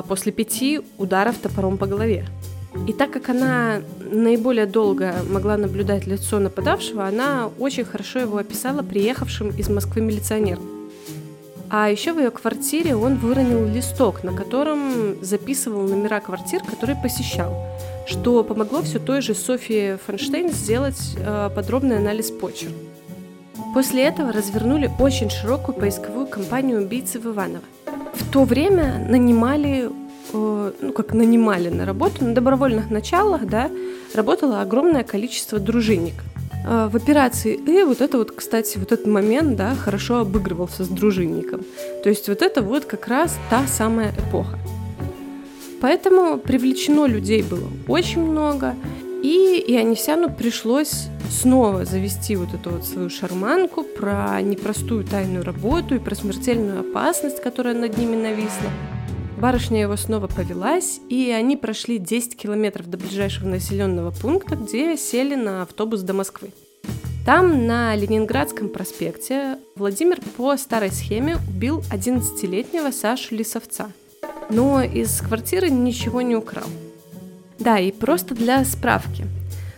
после 0.08 0.32
пяти 0.32 0.82
ударов 0.98 1.38
топором 1.38 1.78
по 1.78 1.86
голове. 1.86 2.26
И 2.88 2.94
так 2.94 3.12
как 3.12 3.30
она 3.30 3.82
наиболее 4.00 4.66
долго 4.66 5.16
могла 5.30 5.58
наблюдать 5.58 6.06
лицо 6.06 6.40
нападавшего, 6.40 7.06
она 7.06 7.50
очень 7.58 7.86
хорошо 7.86 8.20
его 8.20 8.38
описала 8.38 8.82
приехавшим 8.82 9.50
из 9.50 9.70
Москвы 9.70 10.02
милиционером. 10.02 10.64
А 11.70 11.90
еще 11.90 12.14
в 12.14 12.20
ее 12.20 12.30
квартире 12.30 12.96
он 12.96 13.16
выронил 13.16 13.66
листок, 13.66 14.24
на 14.24 14.34
котором 14.34 15.24
записывал 15.24 15.88
номера 15.88 16.20
квартир, 16.20 16.62
которые 16.62 16.96
посещал, 17.02 17.56
что 18.06 18.44
помогло 18.44 18.84
все 18.84 19.00
той 19.00 19.22
же 19.22 19.34
Софии 19.34 19.98
Фонштейн 20.06 20.52
сделать 20.52 21.16
э, 21.18 21.50
подробный 21.56 21.98
анализ 21.98 22.30
почерк. 22.30 22.72
После 23.74 24.04
этого 24.04 24.32
развернули 24.32 24.92
очень 25.00 25.30
широкую 25.30 25.76
поисковую 25.76 26.28
кампанию 26.28 26.82
убийцы 26.82 27.20
в 27.20 27.26
Иваново. 27.26 27.64
В 28.16 28.32
то 28.32 28.44
время 28.44 29.06
нанимали, 29.08 29.90
э, 30.34 30.72
ну 30.82 30.94
как 30.94 31.14
нанимали 31.14 31.70
на 31.70 31.86
работу, 31.86 32.26
на 32.26 32.34
добровольных 32.34 32.90
началах, 32.90 33.46
да, 33.46 33.70
работало 34.14 34.62
огромное 34.62 35.04
количество 35.04 35.60
дружинников. 35.60 36.26
Э, 36.66 36.90
в 36.92 36.96
операции 36.96 37.54
«И» 37.54 37.84
вот 37.84 38.02
это 38.02 38.18
вот, 38.18 38.32
кстати, 38.32 38.78
вот 38.78 38.92
этот 38.92 39.08
момент, 39.08 39.56
да, 39.56 39.76
хорошо 39.76 40.20
обыгрывался 40.20 40.84
с 40.84 40.88
дружинником. 40.88 41.62
То 42.04 42.10
есть 42.10 42.28
вот 42.28 42.42
это 42.42 42.62
вот 42.62 42.86
как 42.86 43.08
раз 43.08 43.38
та 43.50 43.68
самая 43.68 44.12
эпоха. 44.12 44.58
Поэтому 45.82 46.38
привлечено 46.38 47.06
людей 47.06 47.44
было 47.44 47.70
очень 47.88 48.22
много, 48.22 48.76
и 49.26 49.74
Ионисяну 49.74 50.30
пришлось 50.30 51.08
снова 51.32 51.84
завести 51.84 52.36
вот 52.36 52.54
эту 52.54 52.70
вот 52.70 52.86
свою 52.86 53.10
шарманку 53.10 53.82
про 53.84 54.40
непростую 54.44 55.04
тайную 55.04 55.44
работу 55.44 55.96
и 55.96 56.00
про 56.00 56.14
смертельную 56.14 56.82
опасность, 56.82 57.42
которая 57.42 57.74
над 57.74 57.98
ними 57.98 58.16
нависла. 58.16 58.70
Барышня 59.40 59.82
его 59.82 59.98
снова 59.98 60.28
повелась, 60.28 61.00
и 61.10 61.32
они 61.32 61.58
прошли 61.58 61.98
10 61.98 62.38
километров 62.38 62.88
до 62.88 63.00
ближайшего 63.00 63.48
населенного 63.48 64.12
пункта, 64.12 64.56
где 64.56 64.96
сели 64.96 65.34
на 65.34 65.64
автобус 65.64 66.02
до 66.02 66.14
Москвы. 66.14 66.52
Там, 67.26 67.66
на 67.66 67.96
Ленинградском 67.96 68.70
проспекте, 68.70 69.58
Владимир 69.76 70.20
по 70.38 70.56
старой 70.56 70.92
схеме 70.92 71.38
убил 71.50 71.84
11-летнего 71.92 72.92
Сашу 72.92 73.34
Лисовца. 73.34 73.92
Но 74.52 74.84
из 74.84 75.20
квартиры 75.22 75.72
ничего 75.72 76.22
не 76.22 76.36
украл– 76.36 76.68
да, 77.60 77.80
и 77.80 77.92
просто 77.92 78.36
для 78.36 78.64
справки. 78.66 79.26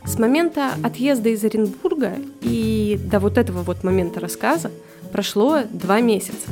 С 0.05 0.17
момента 0.17 0.71
отъезда 0.83 1.29
из 1.29 1.43
Оренбурга 1.43 2.13
и 2.41 2.99
до 3.11 3.19
вот 3.19 3.37
этого 3.37 3.61
вот 3.61 3.83
момента 3.83 4.19
рассказа 4.19 4.71
прошло 5.11 5.59
два 5.69 5.99
месяца. 5.99 6.47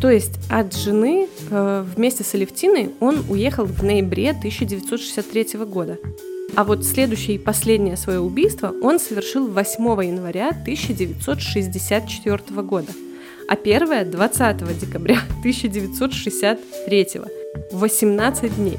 То 0.00 0.10
есть 0.10 0.38
от 0.48 0.76
жены 0.76 1.28
э, 1.50 1.84
вместе 1.96 2.22
с 2.22 2.32
Алевтиной 2.34 2.90
он 3.00 3.24
уехал 3.28 3.64
в 3.64 3.82
ноябре 3.82 4.30
1963 4.30 5.58
года. 5.64 5.98
А 6.54 6.62
вот 6.64 6.84
следующее 6.84 7.34
и 7.36 7.38
последнее 7.38 7.96
свое 7.96 8.20
убийство 8.20 8.72
он 8.82 9.00
совершил 9.00 9.48
8 9.48 10.04
января 10.04 10.48
1964 10.48 12.62
года, 12.62 12.92
а 13.48 13.56
первое 13.56 14.04
20 14.04 14.78
декабря 14.78 15.18
1963. 15.40 17.08
18 17.72 18.56
дней. 18.56 18.78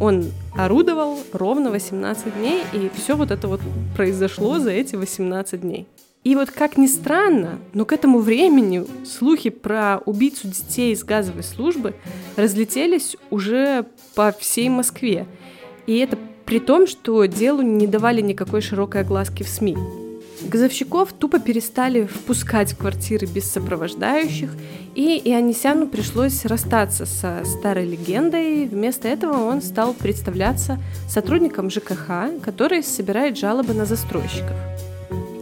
Он 0.00 0.30
орудовал 0.54 1.18
ровно 1.32 1.70
18 1.70 2.36
дней, 2.36 2.62
и 2.72 2.90
все 2.94 3.16
вот 3.16 3.30
это 3.30 3.48
вот 3.48 3.60
произошло 3.96 4.58
за 4.58 4.70
эти 4.70 4.96
18 4.96 5.60
дней. 5.60 5.86
И 6.24 6.34
вот 6.34 6.50
как 6.50 6.76
ни 6.76 6.86
странно, 6.86 7.58
но 7.72 7.84
к 7.84 7.92
этому 7.92 8.18
времени 8.18 8.84
слухи 9.06 9.50
про 9.50 10.00
убийцу 10.04 10.48
детей 10.48 10.92
из 10.92 11.04
газовой 11.04 11.42
службы 11.42 11.94
разлетелись 12.36 13.16
уже 13.30 13.86
по 14.14 14.32
всей 14.32 14.68
Москве. 14.68 15.26
И 15.86 15.96
это 15.98 16.18
при 16.44 16.60
том, 16.60 16.86
что 16.86 17.24
делу 17.26 17.62
не 17.62 17.86
давали 17.86 18.20
никакой 18.20 18.60
широкой 18.60 19.02
огласки 19.02 19.42
в 19.42 19.48
СМИ. 19.48 20.07
Газовщиков 20.48 21.12
тупо 21.12 21.40
перестали 21.40 22.04
впускать 22.06 22.72
в 22.72 22.78
квартиры 22.78 23.26
без 23.26 23.50
сопровождающих, 23.50 24.50
и 24.94 25.20
Ионисяну 25.22 25.86
пришлось 25.86 26.46
расстаться 26.46 27.04
со 27.04 27.42
старой 27.44 27.86
легендой. 27.86 28.64
Вместо 28.64 29.08
этого 29.08 29.44
он 29.44 29.60
стал 29.60 29.92
представляться 29.92 30.78
сотрудником 31.06 31.68
ЖКХ, 31.68 32.40
который 32.42 32.82
собирает 32.82 33.36
жалобы 33.36 33.74
на 33.74 33.84
застройщиков. 33.84 34.56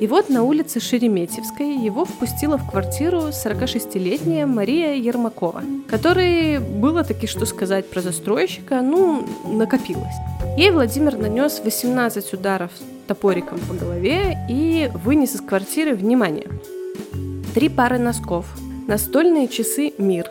И 0.01 0.09
вот 0.09 0.29
на 0.29 0.43
улице 0.43 0.81
Шереметьевской 0.81 1.77
его 1.77 2.05
впустила 2.05 2.59
в 2.59 2.69
квартиру 2.69 3.29
46-летняя 3.29 4.45
Мария 4.45 4.95
Ермакова, 4.95 5.63
которой 5.89 6.59
было 6.59 7.05
таки 7.05 7.29
что 7.29 7.47
сказать 7.47 7.89
про 7.89 8.01
застройщика, 8.01 8.83
ну, 8.83 9.25
накопилось. 9.45 10.17
Ей 10.59 10.73
Владимир 10.73 11.17
нанес 11.17 11.61
18 11.65 12.35
ударов 12.35 12.73
топориком 13.07 13.59
по 13.61 13.75
голове 13.75 14.37
и 14.49 14.91
вынес 14.95 15.35
из 15.35 15.41
квартиры 15.41 15.95
внимание. 15.95 16.49
Три 17.55 17.69
пары 17.69 17.99
носков, 17.99 18.47
настольные 18.87 19.49
часы 19.49 19.93
«Мир», 19.99 20.31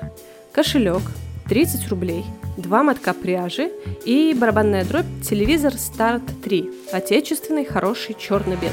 кошелек, 0.52 1.02
30 1.50 1.88
рублей, 1.90 2.26
два 2.58 2.84
мотка 2.84 3.14
пряжи 3.14 3.72
и 4.06 4.36
барабанная 4.40 4.84
дробь 4.84 5.06
телевизор 5.28 5.74
«Старт 5.78 6.24
3», 6.44 6.92
отечественный, 6.92 7.66
хороший, 7.66 8.16
черно-белый. 8.20 8.72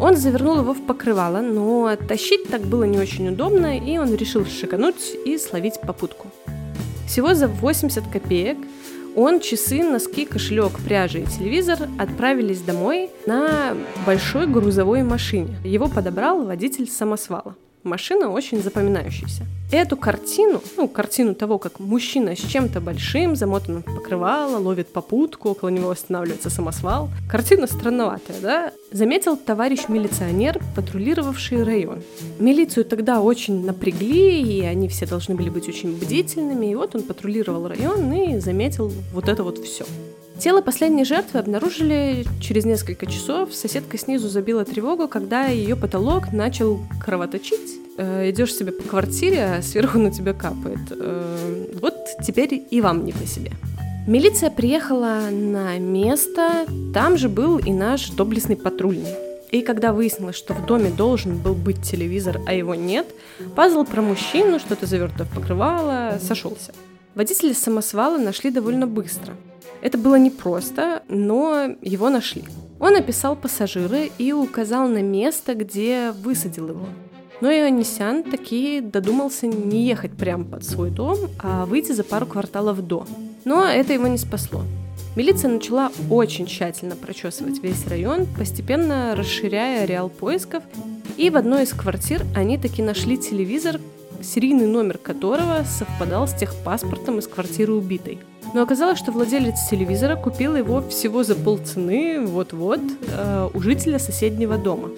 Он 0.00 0.16
завернул 0.16 0.58
его 0.58 0.72
в 0.72 0.86
покрывало, 0.86 1.40
но 1.42 1.94
тащить 1.96 2.48
так 2.48 2.62
было 2.62 2.84
не 2.84 2.98
очень 2.98 3.28
удобно, 3.28 3.78
и 3.78 3.98
он 3.98 4.14
решил 4.14 4.46
шикануть 4.46 5.14
и 5.26 5.36
словить 5.36 5.80
попутку. 5.80 6.28
Всего 7.06 7.34
за 7.34 7.48
80 7.48 8.04
копеек 8.10 8.56
он, 9.16 9.40
часы, 9.40 9.82
носки, 9.82 10.24
кошелек, 10.24 10.72
пряжа 10.84 11.18
и 11.18 11.26
телевизор 11.26 11.78
отправились 11.98 12.60
домой 12.60 13.10
на 13.26 13.76
большой 14.06 14.46
грузовой 14.46 15.02
машине. 15.02 15.56
Его 15.64 15.88
подобрал 15.88 16.44
водитель 16.44 16.88
самосвала. 16.88 17.56
Машина 17.82 18.30
очень 18.30 18.62
запоминающаяся. 18.62 19.44
Эту 19.72 19.96
картину, 19.96 20.60
ну, 20.76 20.88
картину 20.88 21.34
того, 21.34 21.58
как 21.58 21.78
мужчина 21.78 22.34
с 22.34 22.40
чем-то 22.40 22.80
большим, 22.80 23.36
замотанным 23.36 23.82
в 23.82 23.94
покрывало, 23.94 24.58
ловит 24.58 24.88
попутку, 24.88 25.50
около 25.50 25.68
него 25.68 25.90
останавливается 25.90 26.50
самосвал. 26.50 27.08
Картина 27.28 27.68
странноватая, 27.68 28.40
да? 28.40 28.72
Заметил 28.90 29.36
товарищ 29.36 29.88
милиционер, 29.88 30.60
патрулировавший 30.74 31.62
район. 31.62 32.02
Милицию 32.40 32.84
тогда 32.84 33.20
очень 33.20 33.64
напрягли, 33.64 34.42
и 34.42 34.62
они 34.62 34.88
все 34.88 35.06
должны 35.06 35.36
были 35.36 35.50
быть 35.50 35.68
очень 35.68 35.96
бдительными. 35.96 36.66
И 36.66 36.74
вот 36.74 36.96
он 36.96 37.02
патрулировал 37.02 37.68
район 37.68 38.12
и 38.12 38.40
заметил 38.40 38.92
вот 39.12 39.28
это 39.28 39.44
вот 39.44 39.58
все. 39.58 39.84
Тело 40.40 40.62
последней 40.62 41.04
жертвы 41.04 41.38
обнаружили 41.38 42.24
через 42.40 42.64
несколько 42.64 43.04
часов. 43.04 43.52
Соседка 43.52 43.98
снизу 43.98 44.30
забила 44.30 44.64
тревогу, 44.64 45.06
когда 45.06 45.44
ее 45.44 45.76
потолок 45.76 46.32
начал 46.32 46.80
кровоточить. 47.04 47.78
Э, 47.98 48.30
идешь 48.30 48.54
себе 48.54 48.72
по 48.72 48.82
квартире, 48.82 49.44
а 49.44 49.62
сверху 49.62 49.98
на 49.98 50.10
тебя 50.10 50.32
капает. 50.32 50.78
Э, 50.92 51.66
вот 51.82 51.94
теперь 52.24 52.66
и 52.70 52.80
вам 52.80 53.04
не 53.04 53.12
по 53.12 53.26
себе. 53.26 53.52
Милиция 54.06 54.50
приехала 54.50 55.28
на 55.30 55.78
место, 55.78 56.64
там 56.94 57.18
же 57.18 57.28
был 57.28 57.58
и 57.58 57.70
наш 57.70 58.08
доблестный 58.08 58.56
патрульный. 58.56 59.14
И 59.50 59.60
когда 59.60 59.92
выяснилось, 59.92 60.36
что 60.36 60.54
в 60.54 60.64
доме 60.64 60.88
должен 60.88 61.36
был 61.36 61.52
быть 61.52 61.82
телевизор, 61.82 62.40
а 62.46 62.54
его 62.54 62.74
нет, 62.74 63.06
пазл 63.54 63.84
про 63.84 64.00
мужчину, 64.00 64.58
что-то 64.58 64.86
завернуто 64.86 65.24
в 65.24 65.34
покрывало, 65.34 66.18
сошелся. 66.26 66.72
Водителя 67.14 67.52
самосвала 67.52 68.16
нашли 68.16 68.50
довольно 68.50 68.86
быстро– 68.86 69.34
это 69.82 69.98
было 69.98 70.16
непросто, 70.16 71.02
но 71.08 71.76
его 71.82 72.10
нашли. 72.10 72.44
Он 72.78 72.96
описал 72.96 73.36
пассажира 73.36 74.04
и 74.04 74.32
указал 74.32 74.88
на 74.88 75.02
место, 75.02 75.54
где 75.54 76.12
высадил 76.12 76.68
его. 76.68 76.86
Но 77.40 77.50
Ионисян 77.50 78.22
таки 78.22 78.80
додумался 78.80 79.46
не 79.46 79.86
ехать 79.86 80.12
прямо 80.12 80.44
под 80.44 80.64
свой 80.64 80.90
дом, 80.90 81.18
а 81.38 81.64
выйти 81.64 81.92
за 81.92 82.04
пару 82.04 82.26
кварталов 82.26 82.86
до. 82.86 83.06
Но 83.44 83.64
это 83.64 83.94
его 83.94 84.06
не 84.06 84.18
спасло. 84.18 84.62
Милиция 85.16 85.50
начала 85.50 85.90
очень 86.10 86.46
тщательно 86.46 86.96
прочесывать 86.96 87.62
весь 87.62 87.86
район, 87.86 88.26
постепенно 88.38 89.14
расширяя 89.16 89.84
ареал 89.84 90.08
поисков, 90.10 90.62
и 91.16 91.30
в 91.30 91.36
одной 91.36 91.64
из 91.64 91.72
квартир 91.72 92.24
они 92.36 92.58
таки 92.58 92.82
нашли 92.82 93.16
телевизор, 93.18 93.80
серийный 94.22 94.66
номер 94.66 94.98
которого 94.98 95.64
совпадал 95.64 96.28
с 96.28 96.34
техпаспортом 96.34 97.18
из 97.18 97.26
квартиры 97.26 97.72
убитой– 97.72 98.18
но 98.54 98.62
оказалось, 98.62 98.98
что 98.98 99.12
владелец 99.12 99.68
телевизора 99.70 100.16
купил 100.16 100.56
его 100.56 100.82
всего 100.82 101.22
за 101.22 101.34
полцены, 101.34 102.20
вот-вот, 102.20 102.80
э, 102.80 103.48
у 103.52 103.60
жителя 103.60 103.98
соседнего 103.98 104.58
дома. 104.58 104.90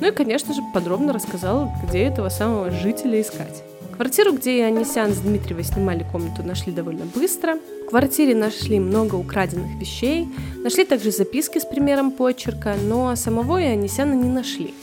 Ну 0.00 0.08
и, 0.08 0.10
конечно 0.10 0.52
же, 0.52 0.60
подробно 0.72 1.12
рассказал, 1.12 1.72
где 1.82 2.00
этого 2.00 2.28
самого 2.28 2.70
жителя 2.70 3.20
искать. 3.20 3.62
Квартиру, 3.94 4.32
где 4.32 4.64
Анисян 4.64 5.12
с 5.12 5.18
Дмитриевой 5.18 5.62
снимали 5.62 6.04
комнату, 6.10 6.42
нашли 6.42 6.72
довольно 6.72 7.04
быстро. 7.04 7.58
В 7.86 7.90
квартире 7.90 8.34
нашли 8.34 8.80
много 8.80 9.14
украденных 9.14 9.78
вещей, 9.78 10.28
нашли 10.64 10.84
также 10.84 11.12
записки 11.12 11.58
с 11.58 11.64
примером 11.64 12.10
почерка, 12.10 12.74
но 12.84 13.14
самого 13.14 13.62
Ионисяна 13.62 14.14
не 14.14 14.28
нашли. 14.28 14.74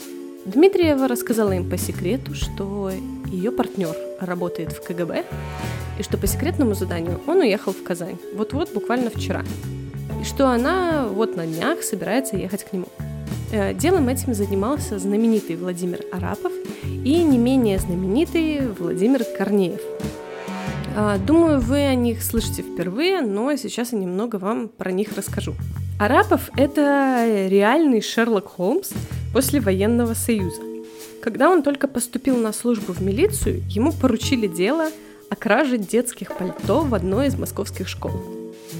Дмитриева 0.46 1.08
рассказала 1.08 1.52
им 1.52 1.68
по 1.68 1.76
секрету, 1.76 2.34
что 2.34 2.90
ее 3.32 3.50
партнер 3.50 3.96
работает 4.20 4.72
в 4.72 4.82
КГБ, 4.82 5.24
и 5.98 6.02
что 6.02 6.18
по 6.18 6.26
секретному 6.26 6.74
заданию 6.74 7.20
он 7.26 7.38
уехал 7.38 7.72
в 7.72 7.82
Казань, 7.82 8.18
вот-вот 8.34 8.72
буквально 8.72 9.10
вчера, 9.10 9.42
и 10.20 10.24
что 10.24 10.48
она 10.48 11.06
вот 11.08 11.36
на 11.36 11.46
днях 11.46 11.82
собирается 11.82 12.36
ехать 12.36 12.64
к 12.64 12.72
нему. 12.72 12.86
Э, 13.50 13.74
делом 13.74 14.08
этим 14.08 14.34
занимался 14.34 14.98
знаменитый 14.98 15.56
Владимир 15.56 16.00
Арапов 16.12 16.52
и 16.84 17.22
не 17.22 17.38
менее 17.38 17.78
знаменитый 17.78 18.68
Владимир 18.68 19.24
Корнеев. 19.36 19.80
А, 20.94 21.18
думаю, 21.18 21.60
вы 21.60 21.86
о 21.86 21.94
них 21.94 22.22
слышите 22.22 22.62
впервые, 22.62 23.22
но 23.22 23.54
сейчас 23.56 23.92
я 23.92 23.98
немного 23.98 24.36
вам 24.36 24.68
про 24.68 24.92
них 24.92 25.16
расскажу. 25.16 25.54
Арапов– 25.98 26.50
это 26.56 27.46
реальный 27.48 28.00
Шерлок 28.02 28.46
Холмс 28.46 28.90
после 29.32 29.60
военного 29.60 30.14
союза. 30.14 30.71
Когда 31.22 31.50
он 31.50 31.62
только 31.62 31.88
поступил 31.88 32.36
на 32.36 32.52
службу 32.52 32.92
в 32.92 33.00
милицию, 33.00 33.62
ему 33.68 33.92
поручили 33.92 34.46
дело– 34.46 34.90
о 35.32 35.34
краже 35.34 35.78
детских 35.78 36.36
пальто 36.36 36.82
в 36.82 36.94
одной 36.94 37.28
из 37.28 37.38
московских 37.38 37.88
школ. 37.88 38.12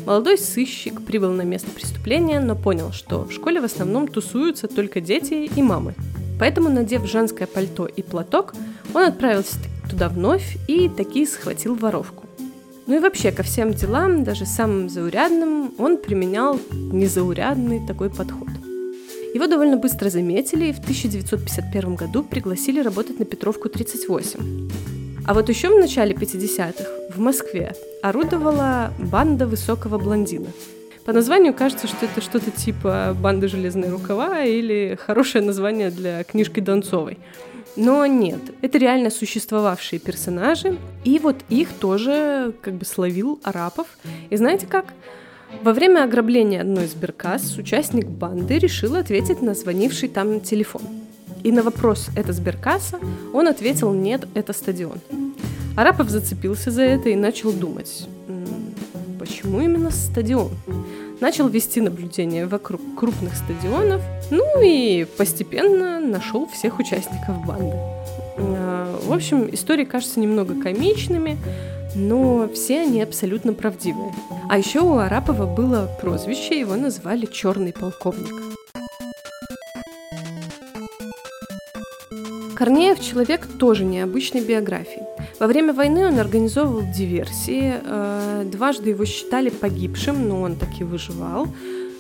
Молодой 0.04 0.36
сыщик 0.36 1.02
прибыл 1.02 1.30
на 1.30 1.42
место 1.42 1.70
преступления, 1.70 2.40
но 2.40 2.54
понял, 2.54 2.92
что 2.92 3.24
в 3.24 3.32
школе 3.32 3.58
в 3.58 3.64
основном 3.64 4.06
тусуются 4.06 4.68
только 4.68 5.00
дети 5.00 5.50
и 5.56 5.62
мамы. 5.62 5.94
Поэтому, 6.38 6.68
надев 6.68 7.06
женское 7.06 7.46
пальто 7.46 7.86
и 7.86 8.02
платок, 8.02 8.52
он 8.92 9.04
отправился 9.04 9.56
туда 9.88 10.10
вновь 10.10 10.58
и 10.68 10.90
таки 10.90 11.24
схватил 11.24 11.74
воровку. 11.74 12.26
Ну 12.86 12.96
и 12.96 12.98
вообще 12.98 13.32
ко 13.32 13.42
всем 13.42 13.72
делам, 13.72 14.22
даже 14.22 14.44
самым 14.44 14.90
заурядным, 14.90 15.72
он 15.78 15.96
применял 15.96 16.60
незаурядный 16.70 17.80
такой 17.86 18.10
подход. 18.10 18.51
Его 19.34 19.46
довольно 19.46 19.78
быстро 19.78 20.10
заметили 20.10 20.66
и 20.66 20.72
в 20.72 20.78
1951 20.78 21.94
году 21.94 22.22
пригласили 22.22 22.80
работать 22.80 23.18
на 23.18 23.24
Петровку 23.24 23.70
38. 23.70 24.68
А 25.26 25.34
вот 25.34 25.48
еще 25.48 25.70
в 25.70 25.78
начале 25.78 26.14
50-х 26.14 26.84
в 27.14 27.18
Москве 27.18 27.74
орудовала 28.02 28.92
банда 28.98 29.46
высокого 29.46 29.96
блондина. 29.96 30.48
По 31.06 31.12
названию 31.12 31.54
кажется, 31.54 31.86
что 31.86 32.04
это 32.04 32.20
что-то 32.20 32.50
типа 32.50 33.16
«Банда 33.18 33.48
железные 33.48 33.90
рукава» 33.90 34.44
или 34.44 34.98
хорошее 35.00 35.42
название 35.44 35.90
для 35.90 36.22
книжки 36.24 36.60
Донцовой. 36.60 37.18
Но 37.74 38.04
нет, 38.04 38.40
это 38.60 38.76
реально 38.76 39.10
существовавшие 39.10 39.98
персонажи, 39.98 40.76
и 41.04 41.18
вот 41.18 41.36
их 41.48 41.70
тоже 41.72 42.52
как 42.60 42.74
бы 42.74 42.84
словил 42.84 43.40
Арапов. 43.42 43.86
И 44.28 44.36
знаете 44.36 44.66
как? 44.66 44.92
Во 45.62 45.72
время 45.72 46.04
ограбления 46.04 46.60
одной 46.62 46.86
из 46.86 46.92
сберкасс 46.92 47.56
участник 47.58 48.06
банды 48.06 48.58
решил 48.58 48.96
ответить 48.96 49.42
на 49.42 49.54
звонивший 49.54 50.08
там 50.08 50.40
телефон– 50.40 50.82
и 51.42 51.50
на 51.50 51.62
вопрос 51.62 52.08
«это 52.14 52.32
сберкасса?» 52.32 53.00
он 53.32 53.48
ответил 53.48 53.92
«нет, 53.92 54.28
это 54.34 54.52
стадион». 54.52 55.00
Арапов 55.76 56.08
зацепился 56.08 56.70
за 56.70 56.82
это 56.82 57.08
и 57.08 57.16
начал 57.16 57.52
думать, 57.52 58.06
почему 59.18 59.60
именно 59.60 59.90
стадион? 59.90 60.50
Начал 61.20 61.48
вести 61.48 61.80
наблюдение 61.80 62.46
вокруг 62.46 62.80
крупных 62.96 63.34
стадионов, 63.34 64.02
ну 64.30 64.62
и 64.62 65.04
постепенно 65.16 65.98
нашел 65.98 66.46
всех 66.46 66.78
участников 66.78 67.44
банды. 67.44 67.74
А, 68.38 69.00
в 69.04 69.12
общем, 69.12 69.48
истории 69.52 69.84
кажутся 69.84 70.20
немного 70.20 70.60
комичными, 70.60 71.38
но 71.94 72.48
все 72.52 72.82
они 72.82 73.02
абсолютно 73.02 73.52
правдивые. 73.52 74.12
А 74.48 74.58
еще 74.58 74.80
у 74.80 74.98
Арапова 74.98 75.46
было 75.46 75.90
прозвище, 76.00 76.58
его 76.58 76.76
назвали 76.76 77.26
«Черный 77.26 77.72
полковник». 77.72 78.34
Корнеев 82.54 83.00
человек 83.00 83.48
тоже 83.58 83.84
необычной 83.84 84.40
биографии. 84.40 85.02
Во 85.40 85.48
время 85.48 85.72
войны 85.72 86.06
он 86.06 86.20
организовывал 86.20 86.82
диверсии, 86.96 87.74
э, 87.82 88.44
дважды 88.44 88.90
его 88.90 89.04
считали 89.04 89.48
погибшим, 89.48 90.28
но 90.28 90.42
он 90.42 90.54
таки 90.54 90.84
выживал. 90.84 91.48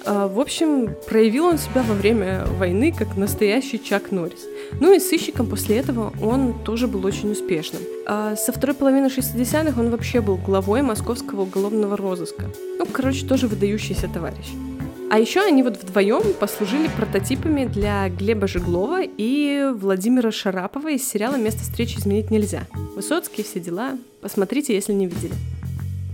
Э, 0.04 0.28
в 0.32 0.40
общем, 0.40 0.94
проявил 1.08 1.46
он 1.46 1.58
себя 1.58 1.82
во 1.82 1.94
время 1.94 2.44
войны 2.58 2.92
как 2.96 3.16
настоящий 3.16 3.82
Чак 3.82 4.10
Норрис. 4.10 4.46
Ну 4.80 4.92
и 4.92 4.98
сыщиком 4.98 5.46
после 5.46 5.78
этого 5.78 6.12
он 6.20 6.54
тоже 6.64 6.88
был 6.88 7.04
очень 7.06 7.32
успешным. 7.32 7.82
А 8.06 8.36
со 8.36 8.52
второй 8.52 8.74
половины 8.74 9.06
60-х 9.06 9.80
он 9.80 9.90
вообще 9.90 10.20
был 10.20 10.36
главой 10.36 10.82
московского 10.82 11.42
уголовного 11.42 11.96
розыска. 11.96 12.44
Ну, 12.78 12.86
короче, 12.86 13.26
тоже 13.26 13.48
выдающийся 13.48 14.08
товарищ. 14.08 14.52
А 15.10 15.18
еще 15.18 15.40
они 15.42 15.62
вот 15.62 15.76
вдвоем 15.76 16.22
послужили 16.40 16.88
прототипами 16.96 17.66
для 17.66 18.08
Глеба 18.08 18.48
Жеглова 18.48 19.00
и 19.02 19.70
Владимира 19.74 20.32
Шарапова 20.32 20.88
из 20.88 21.06
сериала 21.06 21.36
«Место 21.36 21.60
встречи 21.60 21.98
изменить 21.98 22.30
нельзя». 22.30 22.62
Высоцкий, 22.96 23.42
все 23.42 23.60
дела. 23.60 23.98
Посмотрите, 24.22 24.74
если 24.74 24.94
не 24.94 25.06
видели. 25.06 25.34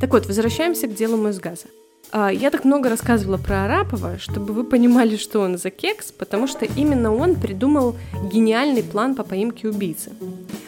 Так 0.00 0.10
вот, 0.10 0.26
возвращаемся 0.26 0.88
к 0.88 0.94
делу 0.94 1.16
Мосгаза. 1.16 1.66
А, 2.10 2.30
я 2.32 2.50
так 2.50 2.64
много 2.64 2.88
рассказывала 2.88 3.36
про 3.36 3.64
Арапова, 3.64 4.18
чтобы 4.18 4.54
вы 4.54 4.64
понимали, 4.64 5.16
что 5.16 5.40
он 5.40 5.58
за 5.58 5.70
кекс, 5.70 6.10
потому 6.10 6.46
что 6.46 6.64
именно 6.64 7.14
он 7.14 7.36
придумал 7.36 7.96
гениальный 8.32 8.82
план 8.82 9.14
по 9.14 9.24
поимке 9.24 9.68
убийцы. 9.68 10.12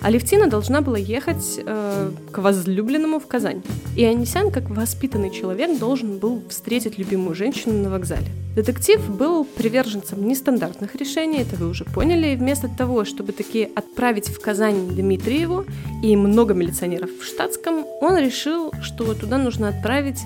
Алевтина 0.02 0.48
должна 0.48 0.80
была 0.80 0.98
ехать 0.98 1.60
э, 1.64 2.10
к 2.30 2.38
возлюбленному 2.38 3.20
в 3.20 3.26
Казань. 3.26 3.62
И 3.96 4.04
Анисян, 4.04 4.50
как 4.50 4.68
воспитанный 4.68 5.30
человек, 5.30 5.78
должен 5.78 6.18
был 6.18 6.42
встретить 6.48 6.98
любимую 6.98 7.34
женщину 7.34 7.82
на 7.82 7.90
вокзале. 7.90 8.26
Детектив 8.54 9.00
был 9.08 9.44
приверженцем 9.44 10.26
нестандартных 10.26 10.94
решений, 10.96 11.38
это 11.38 11.56
вы 11.56 11.68
уже 11.68 11.84
поняли, 11.84 12.28
и 12.28 12.36
вместо 12.36 12.68
того, 12.68 13.04
чтобы 13.04 13.32
таки 13.32 13.70
отправить 13.74 14.28
в 14.28 14.40
Казань 14.40 14.88
Дмитриеву 14.88 15.64
и 16.02 16.16
много 16.16 16.52
милиционеров 16.52 17.10
в 17.20 17.24
штатском, 17.24 17.84
он 18.00 18.18
решил, 18.18 18.72
что 18.82 19.14
туда 19.14 19.38
нужно 19.38 19.68
отправить 19.68 20.18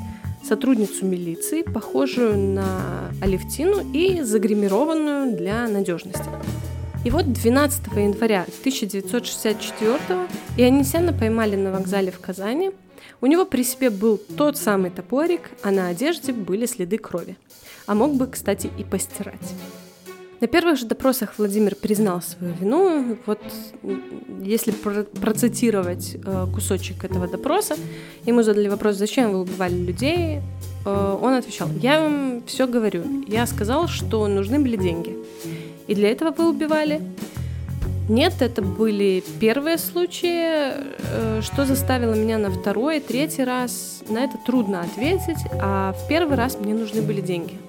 сотрудницу 0.46 1.06
милиции, 1.06 1.62
похожую 1.62 2.36
на 2.36 3.10
Алевтину 3.20 3.92
и 3.92 4.22
загримированную 4.22 5.36
для 5.36 5.66
надежности. 5.68 6.28
И 7.04 7.10
вот 7.10 7.32
12 7.32 7.86
января 7.96 8.46
1964 8.60 9.98
Ионисяна 10.56 11.12
поймали 11.12 11.56
на 11.56 11.72
вокзале 11.72 12.10
в 12.10 12.18
Казани. 12.18 12.70
У 13.20 13.26
него 13.26 13.44
при 13.44 13.62
себе 13.62 13.90
был 13.90 14.16
тот 14.16 14.56
самый 14.56 14.90
топорик, 14.90 15.50
а 15.62 15.70
на 15.70 15.88
одежде 15.88 16.32
были 16.32 16.66
следы 16.66 16.98
крови. 16.98 17.36
А 17.86 17.94
мог 17.94 18.14
бы, 18.14 18.26
кстати, 18.26 18.70
и 18.78 18.84
постирать. 18.84 19.54
На 20.40 20.46
первых 20.46 20.78
же 20.78 20.86
допросах 20.86 21.34
Владимир 21.38 21.74
признал 21.74 22.20
свою 22.20 22.54
вину. 22.54 23.16
Вот 23.26 23.40
если 24.42 24.72
процитировать 24.72 26.16
э, 26.16 26.46
кусочек 26.52 27.04
этого 27.04 27.28
допроса, 27.28 27.76
ему 28.26 28.42
задали 28.42 28.68
вопрос, 28.68 28.96
зачем 28.96 29.32
вы 29.32 29.40
убивали 29.40 29.74
людей, 29.74 30.40
э, 30.84 31.18
он 31.22 31.34
отвечал, 31.34 31.68
я 31.80 32.00
вам 32.00 32.42
все 32.46 32.66
говорю, 32.66 33.04
я 33.26 33.46
сказал, 33.46 33.88
что 33.88 34.26
нужны 34.26 34.58
были 34.58 34.76
деньги. 34.76 35.16
И 35.86 35.94
для 35.94 36.10
этого 36.10 36.30
вы 36.30 36.48
убивали? 36.48 37.00
Нет, 38.08 38.34
это 38.40 38.60
были 38.60 39.24
первые 39.40 39.78
случаи. 39.78 40.74
Э, 40.74 41.40
что 41.42 41.64
заставило 41.64 42.14
меня 42.14 42.38
на 42.38 42.50
второй, 42.50 43.00
третий 43.00 43.44
раз? 43.44 44.02
На 44.10 44.24
это 44.24 44.36
трудно 44.44 44.82
ответить, 44.82 45.38
а 45.60 45.92
в 45.92 46.08
первый 46.08 46.36
раз 46.36 46.58
мне 46.60 46.74
нужны 46.74 47.00
были 47.00 47.22
деньги. 47.22 47.63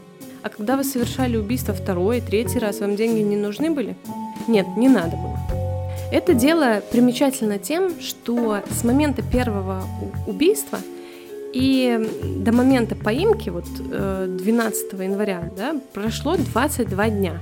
А 0.46 0.50
когда 0.50 0.78
вы 0.78 0.84
совершали 0.84 1.38
убийство 1.38 1.74
второй, 1.74 2.22
третий 2.22 2.60
раз, 2.60 2.80
вам 2.80 2.96
деньги 2.96 3.22
не 3.22 3.36
нужны 3.36 3.72
были? 3.72 3.96
Нет, 4.48 4.68
не 4.78 4.88
надо 4.88 5.18
было. 5.18 5.40
Это 6.12 6.36
дело 6.36 6.84
примечательно 6.92 7.58
тем, 7.58 8.00
что 8.00 8.60
с 8.70 8.84
момента 8.84 9.24
первого 9.24 9.82
убийства 10.28 10.78
и 11.52 12.00
до 12.44 12.52
момента 12.52 12.96
поимки, 12.96 13.50
вот 13.50 13.66
12 13.66 14.94
э, 14.94 15.04
января, 15.04 15.52
да, 15.58 15.82
прошло 15.94 16.38
22 16.38 17.10
дня. 17.10 17.42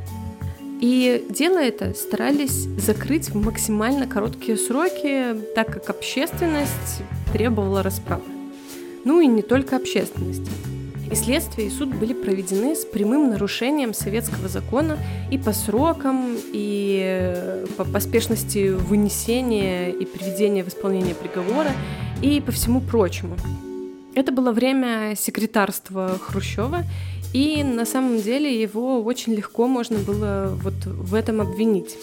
И 0.79 1.25
дело 1.29 1.57
это 1.57 1.93
старались 1.93 2.69
закрыть 2.77 3.31
в 3.31 3.35
максимально 3.35 4.07
короткие 4.07 4.55
сроки, 4.55 5.35
так 5.55 5.73
как 5.73 5.89
общественность 5.89 7.03
требовала 7.33 7.83
расправы. 7.83 8.23
Ну 9.03 9.19
и 9.19 9.27
не 9.27 9.41
только 9.41 9.75
общественность. 9.75 10.49
И 11.13 11.15
следствие, 11.15 11.67
и 11.67 11.69
суд 11.69 11.89
были 11.93 12.11
проведены 12.11 12.75
с 12.75 12.85
прямым 12.85 13.29
нарушением 13.29 13.93
советского 13.93 14.47
закона 14.47 14.97
и 15.29 15.37
по 15.37 15.53
срокам, 15.53 16.35
и 16.51 17.63
по 17.77 17.85
поспешности 17.85 18.69
вынесения 18.69 19.91
и 19.91 20.05
приведения 20.05 20.63
в 20.63 20.69
исполнение 20.69 21.13
приговора, 21.13 21.69
и 22.23 22.41
по 22.41 22.51
всему 22.51 22.81
прочему. 22.81 23.37
Это 24.15 24.31
было 24.31 24.51
время 24.51 25.13
секретарства 25.15 26.17
Хрущева, 26.19 26.81
и 27.31 27.63
на 27.63 27.85
самом 27.85 28.19
деле 28.19 28.59
его 28.59 28.99
очень 29.03 29.35
легко 29.35 29.67
можно 29.67 29.99
было 29.99 30.57
вот 30.63 30.73
в 30.83 31.13
этом 31.13 31.41
обвинить. 31.41 31.95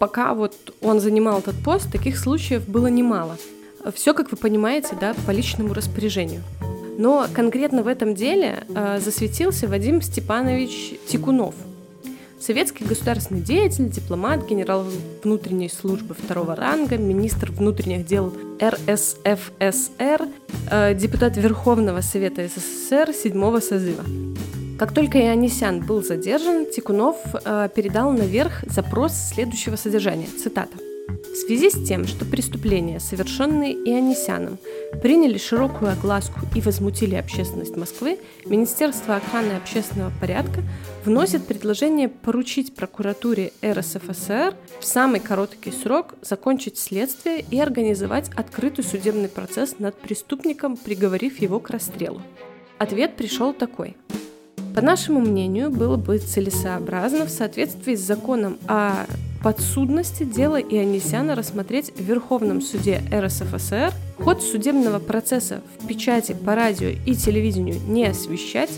Пока 0.00 0.34
вот 0.34 0.56
он 0.80 0.98
занимал 0.98 1.38
этот 1.38 1.54
пост, 1.64 1.92
таких 1.92 2.18
случаев 2.18 2.68
было 2.68 2.88
немало. 2.88 3.36
Все, 3.94 4.12
как 4.12 4.32
вы 4.32 4.36
понимаете, 4.36 4.96
да, 5.00 5.14
по 5.24 5.30
личному 5.30 5.72
распоряжению. 5.72 6.42
Но 6.98 7.26
конкретно 7.32 7.82
в 7.82 7.88
этом 7.88 8.14
деле 8.14 8.64
э, 8.68 9.00
засветился 9.00 9.68
Вадим 9.68 10.02
Степанович 10.02 10.94
Тикунов– 11.06 11.54
Советский 12.38 12.84
государственный 12.84 13.40
деятель, 13.40 13.88
дипломат, 13.88 14.46
генерал 14.46 14.84
внутренней 15.24 15.70
службы 15.70 16.14
второго 16.14 16.54
ранга, 16.54 16.98
министр 16.98 17.50
внутренних 17.50 18.06
дел 18.06 18.32
РСФСР, 18.62 20.28
э, 20.70 20.94
депутат 20.94 21.36
Верховного 21.36 22.02
Совета 22.02 22.46
СССР 22.46 23.12
седьмого 23.14 23.60
созыва. 23.60 24.04
Как 24.78 24.92
только 24.92 25.18
Ионисян 25.18 25.80
был 25.80 26.04
задержан, 26.04 26.66
Тикунов 26.66 27.16
э, 27.44 27.68
передал 27.74 28.12
наверх 28.12 28.62
запрос 28.70 29.12
следующего 29.34 29.76
содержания. 29.76 30.26
Цитата. 30.26 30.85
В 31.08 31.36
связи 31.36 31.70
с 31.70 31.86
тем, 31.86 32.06
что 32.06 32.24
преступления, 32.24 32.98
совершенные 32.98 33.74
Ионисяном, 33.74 34.58
приняли 35.02 35.38
широкую 35.38 35.92
огласку 35.92 36.40
и 36.54 36.60
возмутили 36.60 37.14
общественность 37.14 37.76
Москвы, 37.76 38.18
Министерство 38.44 39.16
охраны 39.16 39.52
общественного 39.52 40.12
порядка 40.20 40.62
вносит 41.04 41.46
предложение 41.46 42.08
поручить 42.08 42.74
прокуратуре 42.74 43.52
РСФСР 43.64 44.56
в 44.80 44.84
самый 44.84 45.20
короткий 45.20 45.70
срок 45.70 46.14
закончить 46.22 46.78
следствие 46.78 47.44
и 47.48 47.60
организовать 47.60 48.30
открытый 48.34 48.84
судебный 48.84 49.28
процесс 49.28 49.78
над 49.78 49.94
преступником, 49.96 50.76
приговорив 50.76 51.40
его 51.40 51.60
к 51.60 51.70
расстрелу. 51.70 52.20
Ответ 52.78 53.16
пришел 53.16 53.52
такой. 53.52 53.96
По 54.74 54.82
нашему 54.82 55.20
мнению, 55.20 55.70
было 55.70 55.96
бы 55.96 56.18
целесообразно 56.18 57.24
в 57.24 57.30
соответствии 57.30 57.94
с 57.94 58.00
законом 58.00 58.58
о 58.68 59.06
подсудности 59.46 60.24
дела 60.24 60.60
Ионисяна 60.60 61.36
рассмотреть 61.36 61.92
в 61.96 62.00
Верховном 62.00 62.60
суде 62.60 63.00
РСФСР, 63.12 63.92
ход 64.18 64.42
судебного 64.42 64.98
процесса 64.98 65.62
в 65.78 65.86
печати 65.86 66.32
по 66.32 66.56
радио 66.56 66.88
и 66.88 67.14
телевидению 67.14 67.80
не 67.86 68.06
освещать, 68.06 68.72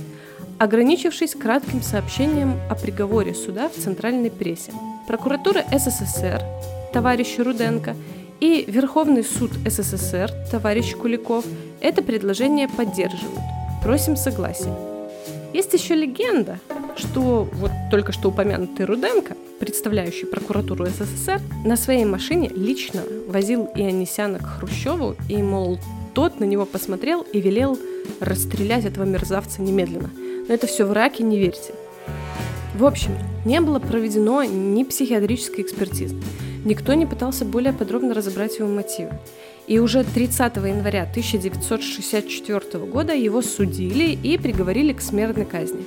ограничившись 0.59 1.35
кратким 1.35 1.81
сообщением 1.81 2.61
о 2.68 2.74
приговоре 2.74 3.33
суда 3.33 3.70
в 3.70 3.83
центральной 3.83 4.31
прессе. 4.31 4.72
Прокуратура 5.07 5.64
СССР, 5.72 6.42
товарищ 6.92 7.38
Руденко, 7.38 7.96
и 8.38 8.66
Верховный 8.68 9.24
суд 9.24 9.52
СССР, 9.66 10.31
товарищ 10.50 10.94
Куликов, 10.94 11.46
это 11.81 12.02
предложение 12.02 12.68
поддерживают. 12.68 13.40
Просим 13.83 14.16
согласия. 14.16 14.97
Есть 15.52 15.72
еще 15.72 15.94
легенда, 15.94 16.61
что 16.96 17.48
вот 17.52 17.70
только 17.90 18.12
что 18.12 18.28
упомянутый 18.28 18.84
Руденко, 18.84 19.34
представляющий 19.58 20.26
прокуратуру 20.26 20.87
СССР, 20.87 21.40
на 21.64 21.76
своей 21.76 22.04
машине 22.04 22.50
лично 22.54 23.02
возил 23.26 23.68
Ионисяна 23.74 24.38
к 24.38 24.46
Хрущеву 24.46 25.16
и, 25.28 25.42
мол, 25.42 25.78
тот 26.14 26.38
на 26.38 26.44
него 26.44 26.66
посмотрел 26.66 27.22
и 27.22 27.40
велел 27.40 27.78
расстрелять 28.20 28.84
этого 28.84 29.04
мерзавца 29.04 29.62
немедленно. 29.62 30.11
Но 30.48 30.54
это 30.54 30.66
все 30.66 30.84
враки, 30.84 31.22
не 31.22 31.38
верьте. 31.38 31.72
В 32.74 32.84
общем, 32.84 33.16
не 33.44 33.61
было 33.61 33.78
проведено 33.78 34.44
ни 34.44 34.84
психиатрической 34.84 35.64
экспертизы. 35.64 36.14
Никто 36.64 36.92
не 36.94 37.06
пытался 37.06 37.44
более 37.44 37.72
подробно 37.72 38.14
разобрать 38.14 38.58
его 38.58 38.68
мотивы. 38.68 39.12
И 39.68 39.78
уже 39.78 40.02
30 40.02 40.57
января 40.57 41.02
1964 41.02 42.85
года 42.87 43.14
его 43.14 43.42
судили 43.42 44.18
и 44.22 44.38
приговорили 44.38 44.94
к 44.94 45.02
смертной 45.02 45.44
казни. 45.44 45.85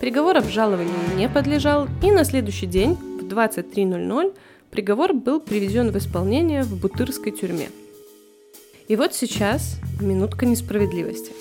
Приговор 0.00 0.36
обжалованию 0.36 1.16
не 1.16 1.30
подлежал, 1.30 1.88
и 2.02 2.10
на 2.10 2.24
следующий 2.24 2.66
день 2.66 2.92
в 2.94 3.24
23.00 3.24 4.34
приговор 4.70 5.14
был 5.14 5.40
приведен 5.40 5.90
в 5.90 5.96
исполнение 5.96 6.62
в 6.62 6.78
Бутырской 6.78 7.32
тюрьме. 7.32 7.70
И 8.88 8.96
вот 8.96 9.14
сейчас 9.14 9.76
минутка 9.98 10.44
несправедливости. 10.44 11.32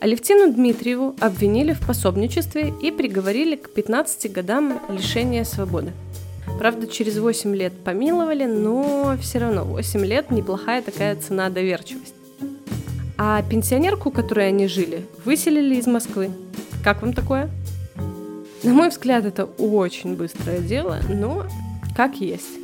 Алевтину 0.00 0.52
Дмитриеву 0.52 1.14
обвинили 1.18 1.72
в 1.72 1.80
пособничестве 1.86 2.74
и 2.82 2.90
приговорили 2.90 3.56
к 3.56 3.72
15 3.72 4.30
годам 4.32 4.80
лишения 4.90 5.44
свободы. 5.44 5.92
Правда, 6.58 6.86
через 6.86 7.18
8 7.18 7.54
лет 7.54 7.72
помиловали, 7.84 8.44
но 8.44 9.16
все 9.20 9.38
равно 9.38 9.64
8 9.64 10.04
лет 10.04 10.30
неплохая 10.30 10.82
такая 10.82 11.16
цена 11.16 11.50
доверчивости. 11.50 12.14
А 13.18 13.42
пенсионерку, 13.42 14.10
которой 14.10 14.48
они 14.48 14.66
жили, 14.66 15.06
выселили 15.24 15.76
из 15.76 15.86
Москвы. 15.86 16.30
Как 16.82 17.02
вам 17.02 17.12
такое? 17.12 17.50
На 18.62 18.72
мой 18.72 18.90
взгляд, 18.90 19.24
это 19.24 19.44
очень 19.44 20.14
быстрое 20.16 20.60
дело, 20.60 21.00
но 21.08 21.46
как 21.96 22.16
есть. 22.16 22.58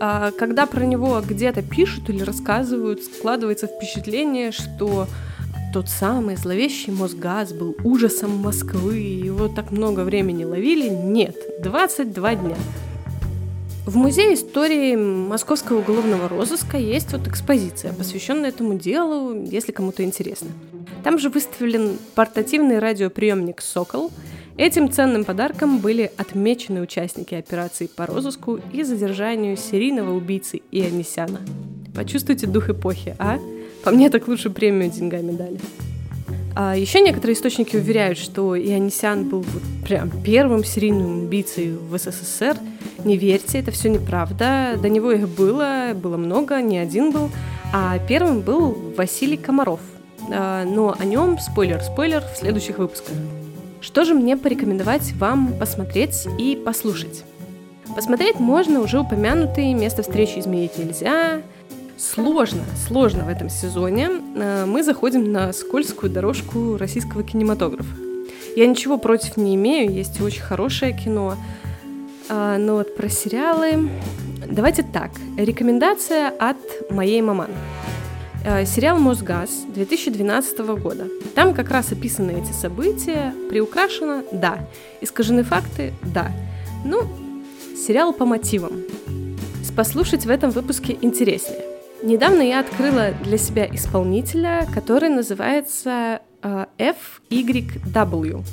А 0.00 0.30
когда 0.32 0.66
про 0.66 0.84
него 0.84 1.20
где-то 1.26 1.62
пишут 1.62 2.10
или 2.10 2.22
рассказывают, 2.22 3.02
складывается 3.02 3.66
впечатление, 3.66 4.52
что 4.52 5.06
тот 5.72 5.88
самый 5.88 6.36
зловещий 6.36 6.92
Мосгаз 6.92 7.52
был 7.52 7.76
ужасом 7.84 8.30
Москвы, 8.36 8.96
его 8.96 9.48
так 9.48 9.70
много 9.70 10.00
времени 10.00 10.44
ловили. 10.44 10.88
Нет, 10.88 11.36
22 11.62 12.34
дня. 12.34 12.56
В 13.86 13.96
Музее 13.96 14.34
истории 14.34 14.96
Московского 14.96 15.78
уголовного 15.78 16.28
розыска 16.28 16.76
есть 16.76 17.12
вот 17.12 17.28
экспозиция, 17.28 17.92
посвященная 17.92 18.48
этому 18.48 18.74
делу, 18.74 19.40
если 19.44 19.70
кому-то 19.70 20.02
интересно. 20.02 20.48
Там 21.04 21.20
же 21.20 21.30
выставлен 21.30 21.96
портативный 22.16 22.80
радиоприемник 22.80 23.62
«Сокол». 23.62 24.10
Этим 24.56 24.90
ценным 24.90 25.24
подарком 25.24 25.78
были 25.78 26.10
отмечены 26.16 26.80
участники 26.80 27.36
операции 27.36 27.86
по 27.86 28.06
розыску 28.06 28.58
и 28.72 28.82
задержанию 28.82 29.56
серийного 29.56 30.16
убийцы 30.16 30.62
Ионисяна. 30.72 31.38
Почувствуйте 31.94 32.48
дух 32.48 32.68
эпохи, 32.68 33.14
а? 33.20 33.38
По 33.84 33.92
мне 33.92 34.10
так 34.10 34.26
лучше 34.26 34.50
премию 34.50 34.90
деньгами 34.90 35.30
дали. 35.30 35.60
А 36.56 36.74
еще 36.74 37.00
некоторые 37.00 37.36
источники 37.36 37.76
уверяют, 37.76 38.18
что 38.18 38.58
Ионисян 38.58 39.28
был 39.28 39.42
вот 39.42 39.62
прям 39.84 40.10
первым 40.22 40.64
серийным 40.64 41.26
убийцей 41.26 41.72
в 41.72 41.96
СССР– 41.96 42.56
не 43.06 43.16
верьте, 43.16 43.60
это 43.60 43.70
все 43.70 43.88
неправда. 43.88 44.76
До 44.82 44.88
него 44.88 45.12
их 45.12 45.28
было, 45.28 45.92
было 45.94 46.16
много, 46.16 46.60
не 46.60 46.78
один 46.78 47.12
был. 47.12 47.30
А 47.72 47.98
первым 48.00 48.40
был 48.40 48.76
Василий 48.96 49.36
Комаров. 49.36 49.80
А, 50.32 50.64
но 50.64 50.96
о 50.98 51.04
нем, 51.04 51.38
спойлер-спойлер, 51.38 52.22
в 52.22 52.36
следующих 52.36 52.78
выпусках. 52.78 53.14
Что 53.80 54.04
же 54.04 54.14
мне 54.14 54.36
порекомендовать 54.36 55.12
вам 55.12 55.52
посмотреть 55.58 56.26
и 56.38 56.56
послушать? 56.56 57.22
Посмотреть 57.94 58.40
можно 58.40 58.80
уже 58.80 58.98
упомянутые 58.98 59.72
«Место 59.72 60.02
встречи 60.02 60.40
изменить 60.40 60.76
нельзя», 60.76 61.42
Сложно, 61.96 62.62
сложно 62.86 63.24
в 63.24 63.28
этом 63.28 63.48
сезоне. 63.48 64.10
Э, 64.34 64.66
мы 64.66 64.82
заходим 64.82 65.32
на 65.32 65.52
скользкую 65.52 66.12
дорожку 66.12 66.76
российского 66.76 67.22
кинематографа. 67.22 67.96
Я 68.54 68.66
ничего 68.66 68.98
против 68.98 69.36
не 69.36 69.54
имею, 69.54 69.92
есть 69.92 70.20
очень 70.20 70.42
хорошее 70.42 70.92
кино. 70.92 71.36
А, 72.28 72.58
но 72.58 72.76
вот 72.76 72.96
про 72.96 73.08
сериалы... 73.08 73.88
Давайте 74.48 74.82
так. 74.82 75.10
Рекомендация 75.36 76.28
от 76.28 76.56
моей 76.90 77.22
маман. 77.22 77.50
Э, 78.44 78.66
сериал 78.66 78.98
«Мосгаз» 78.98 79.64
2012 79.74 80.58
года. 80.58 81.08
Там 81.34 81.54
как 81.54 81.70
раз 81.70 81.92
описаны 81.92 82.42
эти 82.42 82.52
события. 82.52 83.34
Приукрашено? 83.48 84.22
Да. 84.32 84.58
Искажены 85.00 85.44
факты? 85.44 85.92
Да. 86.02 86.30
Ну, 86.84 87.02
сериал 87.74 88.12
по 88.12 88.24
мотивам. 88.24 88.82
Послушать 89.76 90.24
в 90.24 90.30
этом 90.30 90.52
выпуске 90.52 90.96
интереснее. 91.02 91.65
Недавно 92.02 92.42
я 92.42 92.60
открыла 92.60 93.12
для 93.24 93.38
себя 93.38 93.66
исполнителя, 93.72 94.66
который 94.74 95.08
называется 95.08 96.20
э, 96.42 96.66
FYW. 96.78 98.44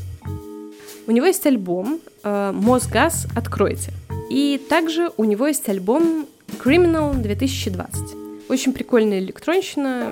У 1.06 1.12
него 1.12 1.25
есть 1.25 1.45
альбом 1.45 1.99
uh, 2.23 2.53
«Мосгаз. 2.53 3.27
Откройте». 3.36 3.91
И 4.29 4.60
также 4.69 5.12
у 5.17 5.25
него 5.25 5.47
есть 5.47 5.67
альбом 5.67 6.27
Criminal 6.63 7.13
2020. 7.13 8.49
Очень 8.49 8.71
прикольная 8.71 9.19
электронщина, 9.19 10.08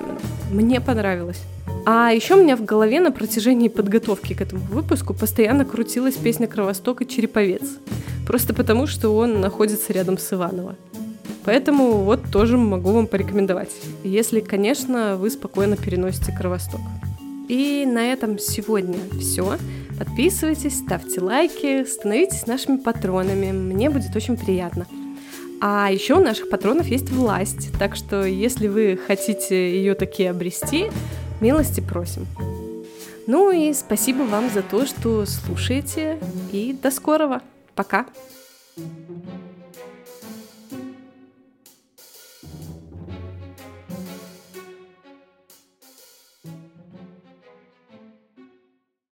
мне 0.50 0.80
понравилось. 0.80 1.40
А 1.86 2.10
еще 2.12 2.34
у 2.34 2.42
меня 2.42 2.56
в 2.56 2.64
голове 2.64 3.00
на 3.00 3.10
протяжении 3.10 3.68
подготовки 3.68 4.34
к 4.34 4.42
этому 4.42 4.62
выпуску 4.66 5.14
постоянно 5.14 5.64
крутилась 5.64 6.14
песня 6.14 6.46
Кровостока 6.46 7.04
«Череповец». 7.06 7.78
Просто 8.26 8.54
потому, 8.54 8.86
что 8.86 9.16
он 9.16 9.40
находится 9.40 9.92
рядом 9.92 10.18
с 10.18 10.32
Иваново. 10.32 10.76
Поэтому 11.44 12.04
вот 12.04 12.30
тоже 12.30 12.56
могу 12.56 12.92
вам 12.92 13.06
порекомендовать, 13.06 13.70
если, 14.04 14.40
конечно, 14.40 15.16
вы 15.16 15.30
спокойно 15.30 15.76
переносите 15.76 16.32
кровосток. 16.32 16.80
И 17.48 17.84
на 17.86 18.12
этом 18.12 18.38
сегодня 18.38 18.98
все. 19.18 19.58
Подписывайтесь, 19.98 20.78
ставьте 20.78 21.20
лайки, 21.20 21.84
становитесь 21.84 22.46
нашими 22.46 22.76
патронами. 22.76 23.52
Мне 23.52 23.90
будет 23.90 24.14
очень 24.14 24.36
приятно. 24.36 24.86
А 25.60 25.90
еще 25.92 26.14
у 26.14 26.24
наших 26.24 26.48
патронов 26.48 26.86
есть 26.86 27.10
власть, 27.10 27.70
так 27.78 27.94
что 27.94 28.24
если 28.24 28.68
вы 28.68 28.98
хотите 29.06 29.76
ее 29.76 29.94
такие 29.94 30.30
обрести, 30.30 30.86
милости 31.40 31.80
просим. 31.80 32.26
Ну 33.26 33.52
и 33.52 33.72
спасибо 33.72 34.22
вам 34.22 34.50
за 34.50 34.62
то, 34.62 34.86
что 34.86 35.24
слушаете, 35.24 36.18
и 36.50 36.76
до 36.80 36.90
скорого. 36.90 37.42
Пока! 37.74 38.06
thank 38.74 38.86
you 39.18 39.51